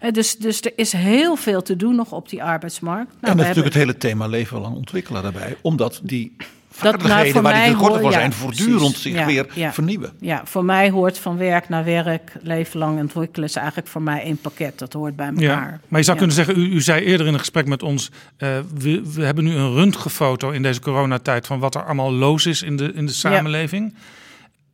[0.00, 3.12] Eh, dus, dus er is heel veel te doen nog op die arbeidsmarkt.
[3.20, 5.56] Nou, en natuurlijk het hele thema leven lang ontwikkelen daarbij.
[5.62, 6.36] Omdat die
[6.76, 9.72] vaardigheden dat, waar die tekorten voor ja, zijn voortdurend zich ja, weer ja.
[9.72, 10.12] vernieuwen.
[10.20, 14.22] Ja, voor mij hoort van werk naar werk, leven lang ontwikkelen is eigenlijk voor mij
[14.22, 14.78] één pakket.
[14.78, 15.42] Dat hoort bij elkaar.
[15.42, 18.10] Ja, maar je zou kunnen zeggen, u, u zei eerder in een gesprek met ons,
[18.38, 18.48] uh,
[18.78, 22.62] we, we hebben nu een röntgenfoto in deze coronatijd van wat er allemaal los is
[22.62, 23.94] in de, in de samenleving.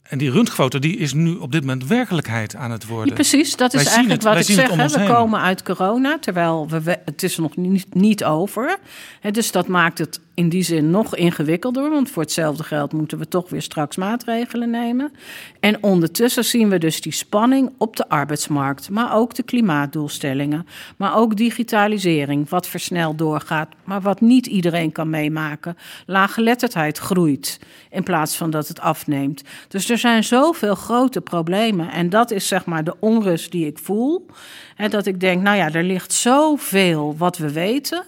[0.03, 3.09] En die röntgenfoto die is nu op dit moment werkelijkheid aan het worden.
[3.09, 4.93] Ja, precies, dat is Wij eigenlijk het- wat ik zeg.
[4.93, 5.09] We heen.
[5.09, 8.79] komen uit corona, terwijl we, we- het is er nog niet, niet over.
[9.21, 11.91] Hè, dus dat maakt het in die zin nog ingewikkelder.
[11.91, 15.13] Want voor hetzelfde geld moeten we toch weer straks maatregelen nemen.
[15.61, 18.91] En ondertussen zien we dus die spanning op de arbeidsmarkt.
[18.91, 20.67] Maar ook de klimaatdoelstellingen.
[20.97, 23.69] Maar ook digitalisering, wat versneld doorgaat.
[23.85, 25.77] Maar wat niet iedereen kan meemaken.
[26.07, 27.59] Laaggeletterdheid groeit
[27.91, 29.43] in plaats van dat het afneemt.
[29.69, 31.91] Dus er zijn zoveel grote problemen.
[31.91, 34.27] En dat is zeg maar de onrust die ik voel.
[34.75, 38.05] Hè, dat ik denk, nou ja, er ligt zoveel wat we weten.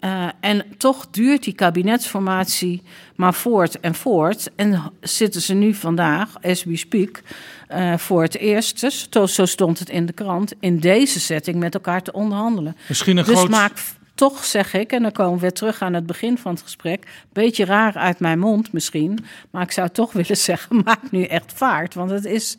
[0.00, 2.82] Eh, en toch duurt die kabinetsformatie
[3.16, 4.50] maar voort en voort.
[4.56, 7.22] En zitten ze nu vandaag, as we speak,
[7.68, 11.74] eh, voor het eerst, dus zo, stond het in de krant, in deze setting met
[11.74, 12.76] elkaar te onderhandelen.
[12.88, 13.48] Misschien een dus groot...
[13.48, 13.72] maak
[14.14, 17.06] toch, zeg ik, en dan komen we weer terug aan het begin van het gesprek,
[17.32, 19.18] beetje raar uit mijn mond misschien,
[19.50, 22.56] maar ik zou toch willen zeggen, maak nu echt vaart, want het is...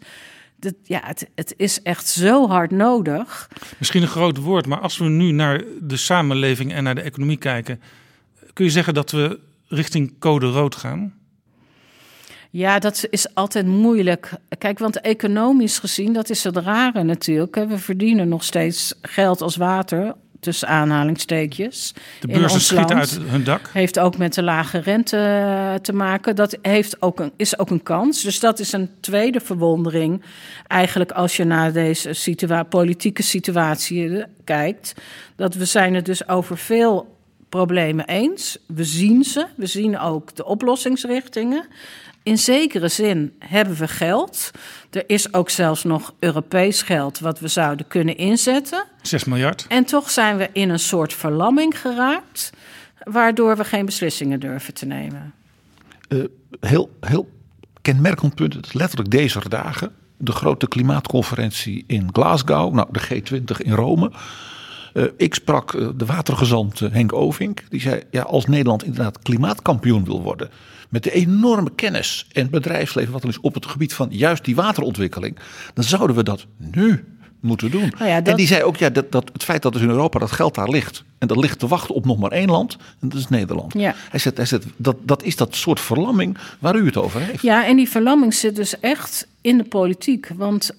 [0.59, 3.49] Dat, ja, het, het is echt zo hard nodig.
[3.77, 7.37] Misschien een groot woord, maar als we nu naar de samenleving en naar de economie
[7.37, 7.81] kijken,
[8.53, 11.13] kun je zeggen dat we richting code rood gaan?
[12.51, 14.33] Ja, dat is altijd moeilijk.
[14.57, 17.55] Kijk, want economisch gezien, dat is het rare natuurlijk.
[17.55, 21.93] We verdienen nog steeds geld als water, tussen aanhalingstekens.
[22.19, 23.69] De beurzen schieten uit hun dak.
[23.73, 26.35] Heeft ook met de lage rente eh, te maken.
[26.35, 28.23] Dat heeft ook een, is ook een kans.
[28.23, 30.21] Dus dat is een tweede verwondering.
[30.67, 34.93] Eigenlijk als je naar deze situa politieke situatie eh, kijkt.
[35.35, 37.17] Dat we zijn het dus over veel
[37.49, 38.57] problemen eens.
[38.67, 39.45] We zien ze.
[39.55, 41.65] We zien ook de oplossingsrichtingen.
[42.29, 44.51] In zekere zin hebben we geld.
[44.89, 48.85] Er is ook zelfs nog Europees geld wat we zouden kunnen inzetten.
[49.01, 49.65] 6 miljard.
[49.67, 52.49] En toch zijn we in een soort verlamming geraakt,
[53.03, 55.33] waardoor we geen beslissingen durven te nemen.
[56.07, 56.19] Eh,
[56.59, 57.29] heel, heel
[57.81, 59.91] kenmerkend punt, het letterlijk deze dagen.
[60.17, 64.11] De grote klimaatconferentie in Glasgow, nou de G20 in Rome.
[64.93, 67.63] Eh, ik sprak eh, de watergezant Henk Ovink.
[67.69, 70.49] Die zei, ja, als Nederland inderdaad klimaatkampioen wil worden...
[70.89, 74.55] met de enorme kennis en bedrijfsleven wat er is op het gebied van juist die
[74.55, 75.37] waterontwikkeling...
[75.73, 77.03] dan zouden we dat nu
[77.39, 77.91] moeten doen.
[77.97, 79.89] Nou ja, dat- En die zei ook, ja, dat, dat, het feit dat dus in
[79.89, 81.03] Europa dat geld daar ligt...
[81.17, 83.73] en dat ligt te wachten op nog maar één land, en dat is Nederland.
[83.73, 83.95] Ja.
[84.09, 87.41] Hij zegt, hij zegt dat, dat is dat soort verlamming waar u het over heeft.
[87.41, 90.31] Ja, en die verlamming zit dus echt in de politiek.
[90.35, 90.71] Want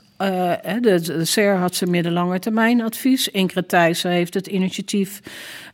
[0.63, 3.29] hè, de, de CER had zijn middellange termijn advies.
[3.29, 5.21] Ingrid Thijssen heeft het initiatief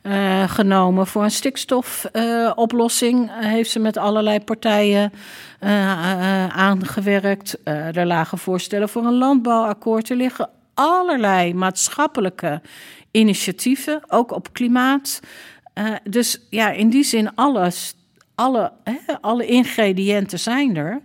[0.03, 3.31] eh, genomen voor een stikstofoplossing.
[3.33, 5.13] heeft ze met allerlei partijen
[6.49, 7.59] aangewerkt.
[7.65, 10.11] Er lagen voorstellen voor een landbouwakkoord.
[10.11, 12.61] Er liggen allerlei maatschappelijke
[13.11, 15.21] initiatieven, ook op klimaat.
[16.05, 17.95] Dus ja, in die zin alles
[18.37, 21.01] alle, hè, alle ingrediënten zijn er.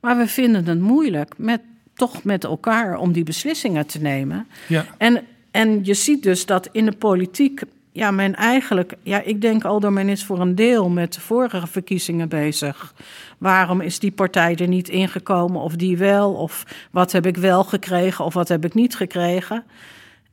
[0.00, 1.60] Maar we vinden het moeilijk met,
[1.96, 4.46] toch met elkaar om die beslissingen te nemen.
[4.68, 4.84] Ja.
[4.98, 7.62] En, en je ziet dus dat in de politiek.
[7.92, 8.94] Ja, men eigenlijk.
[9.02, 12.94] Ja, ik denk Aldo men is voor een deel met de vorige verkiezingen bezig.
[13.38, 15.60] Waarom is die partij er niet ingekomen?
[15.60, 16.32] Of die wel?
[16.32, 18.24] Of wat heb ik wel gekregen?
[18.24, 19.64] Of wat heb ik niet gekregen?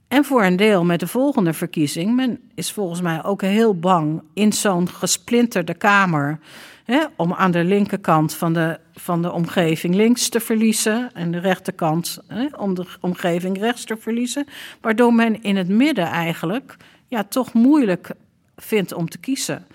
[0.07, 2.15] En voor een deel met de volgende verkiezing.
[2.15, 6.39] Men is volgens mij ook heel bang in zo'n gesplinterde Kamer.
[6.83, 11.09] Hè, om aan de linkerkant van de, van de omgeving links te verliezen.
[11.13, 14.45] En de rechterkant hè, om de omgeving rechts te verliezen.
[14.81, 16.77] Waardoor men in het midden eigenlijk
[17.07, 18.11] ja, toch moeilijk
[18.55, 19.65] vindt om te kiezen.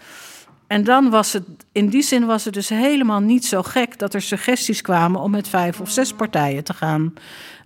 [0.67, 4.15] en dan was het, in die zin was het dus helemaal niet zo gek dat
[4.15, 7.15] er suggesties kwamen om met vijf of zes partijen te gaan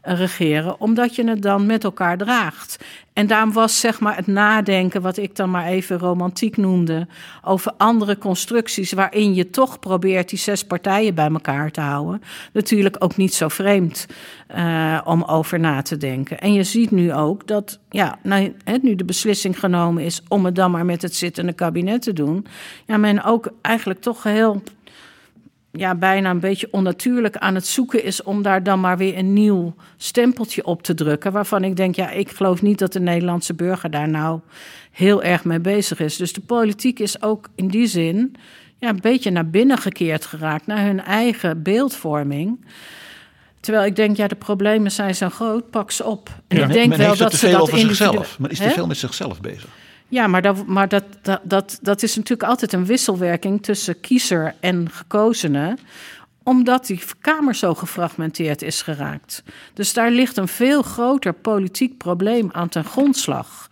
[0.03, 2.85] regeren, omdat je het dan met elkaar draagt.
[3.13, 7.07] En daarom was zeg maar het nadenken, wat ik dan maar even romantiek noemde,
[7.45, 12.23] over andere constructies waarin je toch probeert die zes partijen bij elkaar te houden,
[12.53, 14.07] natuurlijk ook niet zo vreemd
[14.57, 16.41] uh, om over na te denken.
[16.41, 20.55] En je ziet nu ook dat, ja, nou, nu de beslissing genomen is om het
[20.55, 22.47] dan maar met het zittende kabinet te doen,
[22.87, 24.63] ja, men ook eigenlijk toch heel
[25.73, 29.33] ja, bijna een beetje onnatuurlijk aan het zoeken is om daar dan maar weer een
[29.33, 31.33] nieuw stempeltje op te drukken.
[31.33, 34.41] Waarvan ik denk, ja, ik geloof niet dat de Nederlandse burger daar nou
[34.91, 36.17] heel erg mee bezig is.
[36.17, 38.37] Dus de politiek is ook in die zin
[38.79, 42.65] ja, een beetje naar binnen gekeerd geraakt, naar hun eigen beeldvorming.
[43.61, 46.31] Terwijl ik denk, ja, de problemen zijn zo groot, pak ze op.
[46.49, 48.39] En ik denk wel dat ze dat in zichzelf.
[48.39, 49.69] Maar is te veel met zichzelf bezig?
[50.13, 51.05] Ja, maar, dat, maar dat,
[51.43, 55.79] dat, dat, is natuurlijk altijd een wisselwerking tussen kiezer en gekozenen
[56.43, 59.43] omdat die Kamer zo gefragmenteerd is geraakt.
[59.75, 63.71] Dus daar ligt een veel groter politiek probleem aan ten grondslag.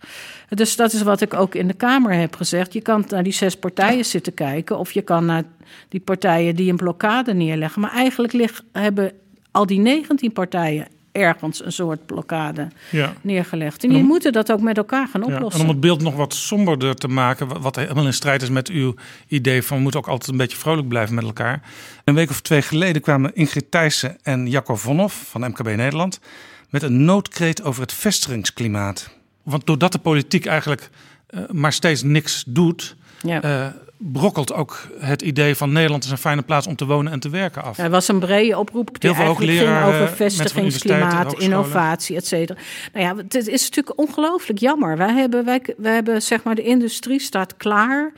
[0.49, 2.73] Dus dat is wat ik ook in de Kamer heb gezegd.
[2.73, 5.43] Je kan naar die zes partijen zitten kijken, of je kan naar
[5.89, 7.81] die partijen die een blokkade neerleggen.
[7.81, 9.11] Maar eigenlijk ligt, hebben
[9.51, 13.13] al die 19 partijen ergens een soort blokkade ja.
[13.21, 13.83] neergelegd.
[13.83, 15.49] En die moeten dat ook met elkaar gaan oplossen.
[15.49, 18.49] Ja, en om het beeld nog wat somberder te maken, wat helemaal in strijd is
[18.49, 18.95] met uw
[19.27, 21.61] idee van we moeten ook altijd een beetje vrolijk blijven met elkaar.
[22.03, 26.19] Een week of twee geleden kwamen Ingrid Thijssen en Jacco Vonhoff van MKB Nederland
[26.69, 29.09] met een noodkreet over het vestigingsklimaat.
[29.43, 30.89] Want doordat de politiek eigenlijk
[31.29, 33.43] uh, maar steeds niks doet, ja.
[33.43, 33.67] Uh,
[34.03, 37.29] brokkelt ook het idee van Nederland is een fijne plaats om te wonen en te
[37.29, 37.77] werken af.
[37.77, 42.59] Er was een brede oproep die Heel eigenlijk ging over vestigingsklimaat, innovatie, et cetera.
[42.93, 44.97] Nou ja, het is natuurlijk ongelooflijk jammer.
[44.97, 48.11] Wij hebben, wij, wij hebben zeg maar, de industrie staat klaar.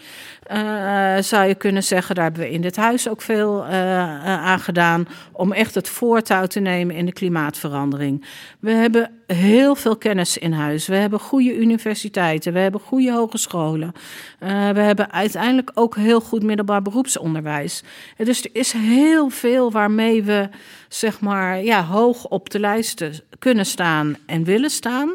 [0.51, 4.59] Uh, zou je kunnen zeggen, daar hebben we in dit huis ook veel uh, aan
[4.59, 8.25] gedaan om echt het voortouw te nemen in de klimaatverandering.
[8.59, 10.87] We hebben heel veel kennis in huis.
[10.87, 13.91] We hebben goede universiteiten, we hebben goede hogescholen.
[14.39, 17.83] We hebben uiteindelijk ook heel goed middelbaar beroepsonderwijs.
[18.17, 20.49] Dus er is heel veel waarmee we
[20.87, 25.11] zeg maar ja, hoog op de lijsten kunnen staan en willen staan.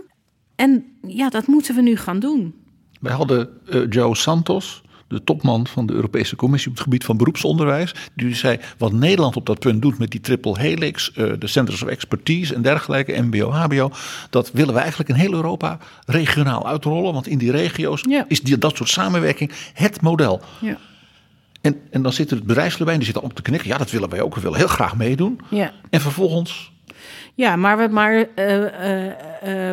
[0.56, 2.54] En ja, dat moeten we nu gaan doen.
[3.00, 3.48] Wij hadden
[3.88, 7.94] Joe Santos de topman van de Europese Commissie op het gebied van beroepsonderwijs.
[8.14, 11.82] Die zei wat Nederland op dat punt doet met die triple helix, uh, de centers
[11.82, 13.90] of expertise en dergelijke, MBO, HBO.
[14.30, 17.12] Dat willen we eigenlijk in heel Europa regionaal uitrollen.
[17.12, 20.40] Want in die regio's is die, dat soort samenwerking het model.
[20.60, 20.78] Ja.
[21.60, 23.68] En, en dan zit er het bedrijfsleven bij en die zit op te knikken.
[23.68, 24.34] Ja, dat willen wij ook.
[24.34, 25.40] We willen heel graag meedoen.
[25.50, 25.72] Ja.
[25.90, 26.72] En vervolgens
[27.38, 29.10] ja, maar, we, maar uh, uh,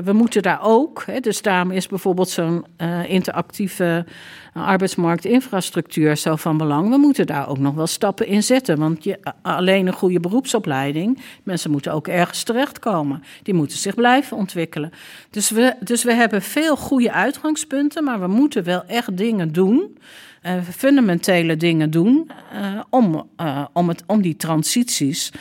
[0.03, 1.03] we moeten daar ook.
[1.05, 2.66] Hè, dus daarom is bijvoorbeeld zo'n
[3.07, 4.05] interactieve
[4.53, 6.89] arbeidsmarktinfrastructuur zo van belang.
[6.89, 8.78] We moeten daar ook nog wel stappen in zetten.
[8.78, 13.24] Want je, alleen een goede beroepsopleiding, mensen moeten ook ergens terechtkomen.
[13.43, 14.91] Die moeten zich blijven ontwikkelen.
[15.30, 19.97] Dus we, dus we hebben veel goede uitgangspunten, maar we moeten wel echt dingen doen.
[20.72, 22.32] fundamentele dingen doen
[22.89, 23.30] om,
[23.74, 25.32] om, het, om die transities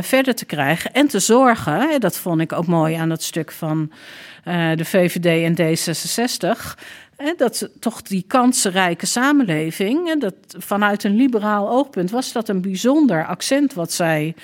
[0.00, 0.92] verder te krijgen.
[0.92, 3.92] En te zorgen, dat vond ik ook mooi aan dat stuk van
[4.74, 6.74] de VVD en D66
[7.36, 13.74] dat toch die kansenrijke samenleving, dat vanuit een liberaal oogpunt was dat een bijzonder accent
[13.74, 14.34] wat zij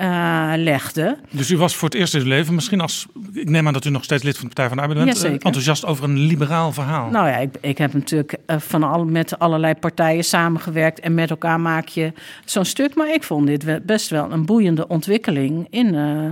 [0.00, 1.18] uh, legde.
[1.30, 3.84] Dus u was voor het eerst in uw leven, misschien als, ik neem aan dat
[3.84, 6.72] u nog steeds lid van de Partij van de Arbeid bent, enthousiast over een liberaal
[6.72, 7.10] verhaal.
[7.10, 11.60] Nou ja, ik, ik heb natuurlijk van al, met allerlei partijen samengewerkt en met elkaar
[11.60, 12.12] maak je
[12.44, 12.94] zo'n stuk.
[12.94, 16.30] Maar ik vond dit best wel een boeiende ontwikkeling in uh,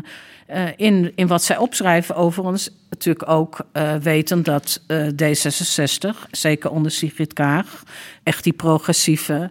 [0.77, 2.17] in, in wat zij opschrijven.
[2.17, 7.83] Overigens natuurlijk ook uh, weten dat uh, D66, zeker onder Sigrid Kaag,
[8.23, 9.51] echt die progressieve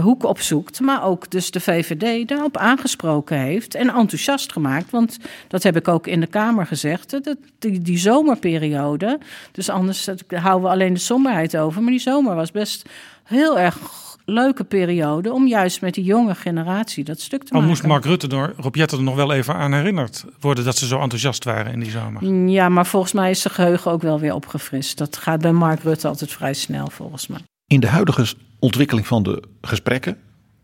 [0.00, 0.80] hoek opzoekt.
[0.80, 4.90] Maar ook dus de VVD daarop aangesproken heeft en enthousiast gemaakt.
[4.90, 5.18] Want
[5.48, 7.10] dat heb ik ook in de Kamer gezegd.
[7.10, 9.18] Dat die, die zomerperiode,
[9.52, 11.82] dus anders houden we alleen de somberheid over.
[11.82, 12.88] Maar die zomer was best
[13.24, 17.68] heel erg leuke periode om juist met die jonge generatie dat stuk te Al maken.
[17.68, 20.86] moest Mark Rutte door Rob Jetten er nog wel even aan herinnerd worden dat ze
[20.86, 22.24] zo enthousiast waren in die zomer.
[22.48, 24.98] Ja, maar volgens mij is zijn geheugen ook wel weer opgefrist.
[24.98, 27.40] Dat gaat bij Mark Rutte altijd vrij snel volgens mij.
[27.66, 28.26] In de huidige
[28.58, 30.16] ontwikkeling van de gesprekken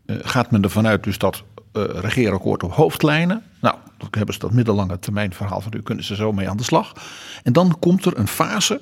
[0.05, 1.43] uh, gaat men ervan uit dus dat
[1.73, 3.43] uh, regeerakkoord op hoofdlijnen.
[3.61, 6.57] Nou, dan hebben ze dat middellange termijn verhaal van u kunnen ze zo mee aan
[6.57, 6.93] de slag.
[7.43, 8.81] En dan komt er een fase,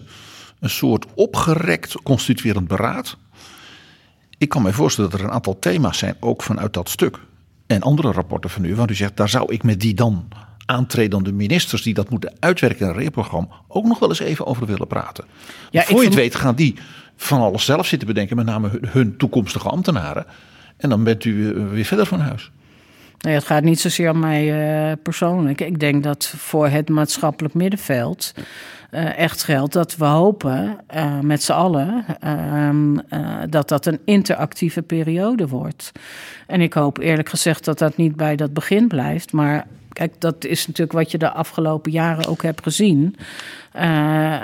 [0.60, 3.18] een soort opgerekt constituerend beraad
[4.42, 7.20] ik kan me voorstellen dat er een aantal thema's zijn, ook vanuit dat stuk.
[7.68, 10.28] En andere rapporten van u, want u zegt, daar zou ik met die dan
[10.66, 14.66] aantredende ministers die dat moeten uitwerken in een reprogramma ook nog wel eens even over
[14.66, 15.26] willen praten.
[15.70, 16.76] Ja, Voor je het weet gaan die
[17.16, 20.26] van alles zelf zitten bedenken, met name hun, toekomstige ambtenaren.
[20.78, 22.52] En dan bent u eh, weer verder van huis.
[23.20, 25.62] Nee, het gaat niet zozeer om mij uh, persoonlijk.
[25.62, 28.34] Ik denk dat voor het maatschappelijk middenveld
[28.92, 32.98] uh, echt geldt dat we hopen uh, met z'n allen ehm,
[33.50, 35.92] dat dat een interactieve periode wordt.
[36.48, 40.46] En ik hoop eerlijk gezegd dat dat niet bij dat begin blijft, maar Kijk, dat
[40.46, 43.16] is natuurlijk wat je de afgelopen jaren ook hebt gezien.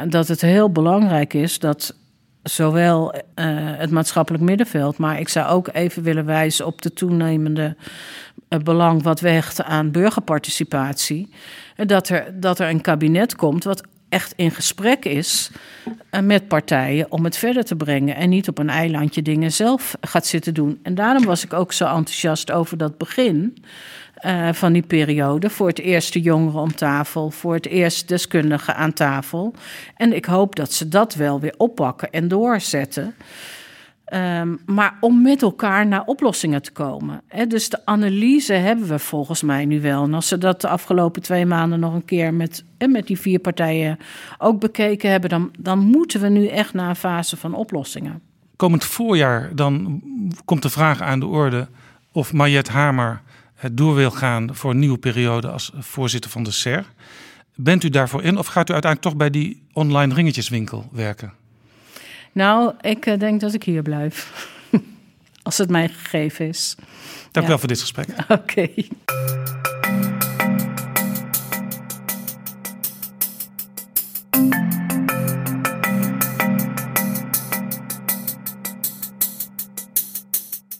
[0.09, 1.95] dat het heel belangrijk is dat
[2.43, 3.13] zowel
[3.77, 7.75] het maatschappelijk middenveld, maar ik zou ook even willen wijzen op de toenemende
[8.63, 11.29] belang wat weegt aan burgerparticipatie.
[11.75, 15.51] Dat er, dat er een kabinet komt wat echt in gesprek is
[16.11, 19.95] uh, met partijen om het verder te brengen en niet op een eilandje dingen zelf
[20.01, 20.79] gaat zitten doen.
[20.83, 23.57] En daarom was ik ook zo enthousiast over dat begin.
[24.25, 25.49] Uh, van die periode.
[25.49, 29.53] Voor het eerst de jongeren om tafel, voor het eerst deskundigen aan tafel.
[29.95, 33.15] En ik hoop dat ze dat wel weer oppakken en doorzetten.
[34.13, 37.21] Um, maar om met elkaar naar oplossingen te komen.
[37.47, 40.03] Dus de analyse hebben we volgens mij nu wel.
[40.03, 43.39] En als ze dat de afgelopen twee maanden nog een keer met, met die vier
[43.39, 43.97] partijen
[44.37, 48.21] ook bekeken hebben, dan, dan moeten we nu echt naar een fase van oplossingen.
[48.55, 50.01] Komend voorjaar dan
[50.45, 51.67] komt de vraag aan de orde
[52.11, 53.21] of Mariette Hamer
[53.55, 56.85] het door wil gaan voor een nieuwe periode als voorzitter van de SER.
[57.55, 61.33] Bent u daarvoor in of gaat u uiteindelijk toch bij die online ringetjeswinkel werken?
[62.37, 64.47] Nou, ik uh, denk dat ik hier blijf.
[65.43, 66.75] als het mij gegeven is.
[67.31, 67.47] Dank ja.
[67.47, 68.07] wel voor dit gesprek.
[68.27, 68.33] Oké.
[68.33, 68.87] Okay.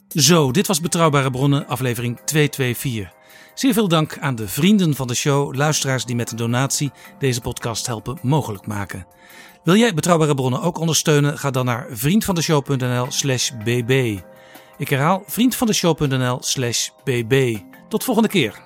[0.08, 3.16] Zo, dit was Betrouwbare Bronnen, aflevering 224.
[3.54, 7.40] Zeer veel dank aan de vrienden van de show, luisteraars die met een donatie deze
[7.40, 9.06] podcast helpen mogelijk maken.
[9.68, 11.38] Wil jij Betrouwbare Bronnen ook ondersteunen?
[11.38, 14.20] Ga dan naar vriendvandeshow.nl/slash bb.
[14.78, 17.56] Ik herhaal vriendvandeshow.nl/slash bb.
[17.88, 18.62] Tot volgende keer.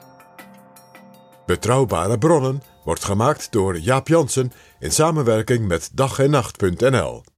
[1.47, 7.23] Betrouwbare Bronnen wordt gemaakt door Jaap Jansen in samenwerking met dag en nacht.nl.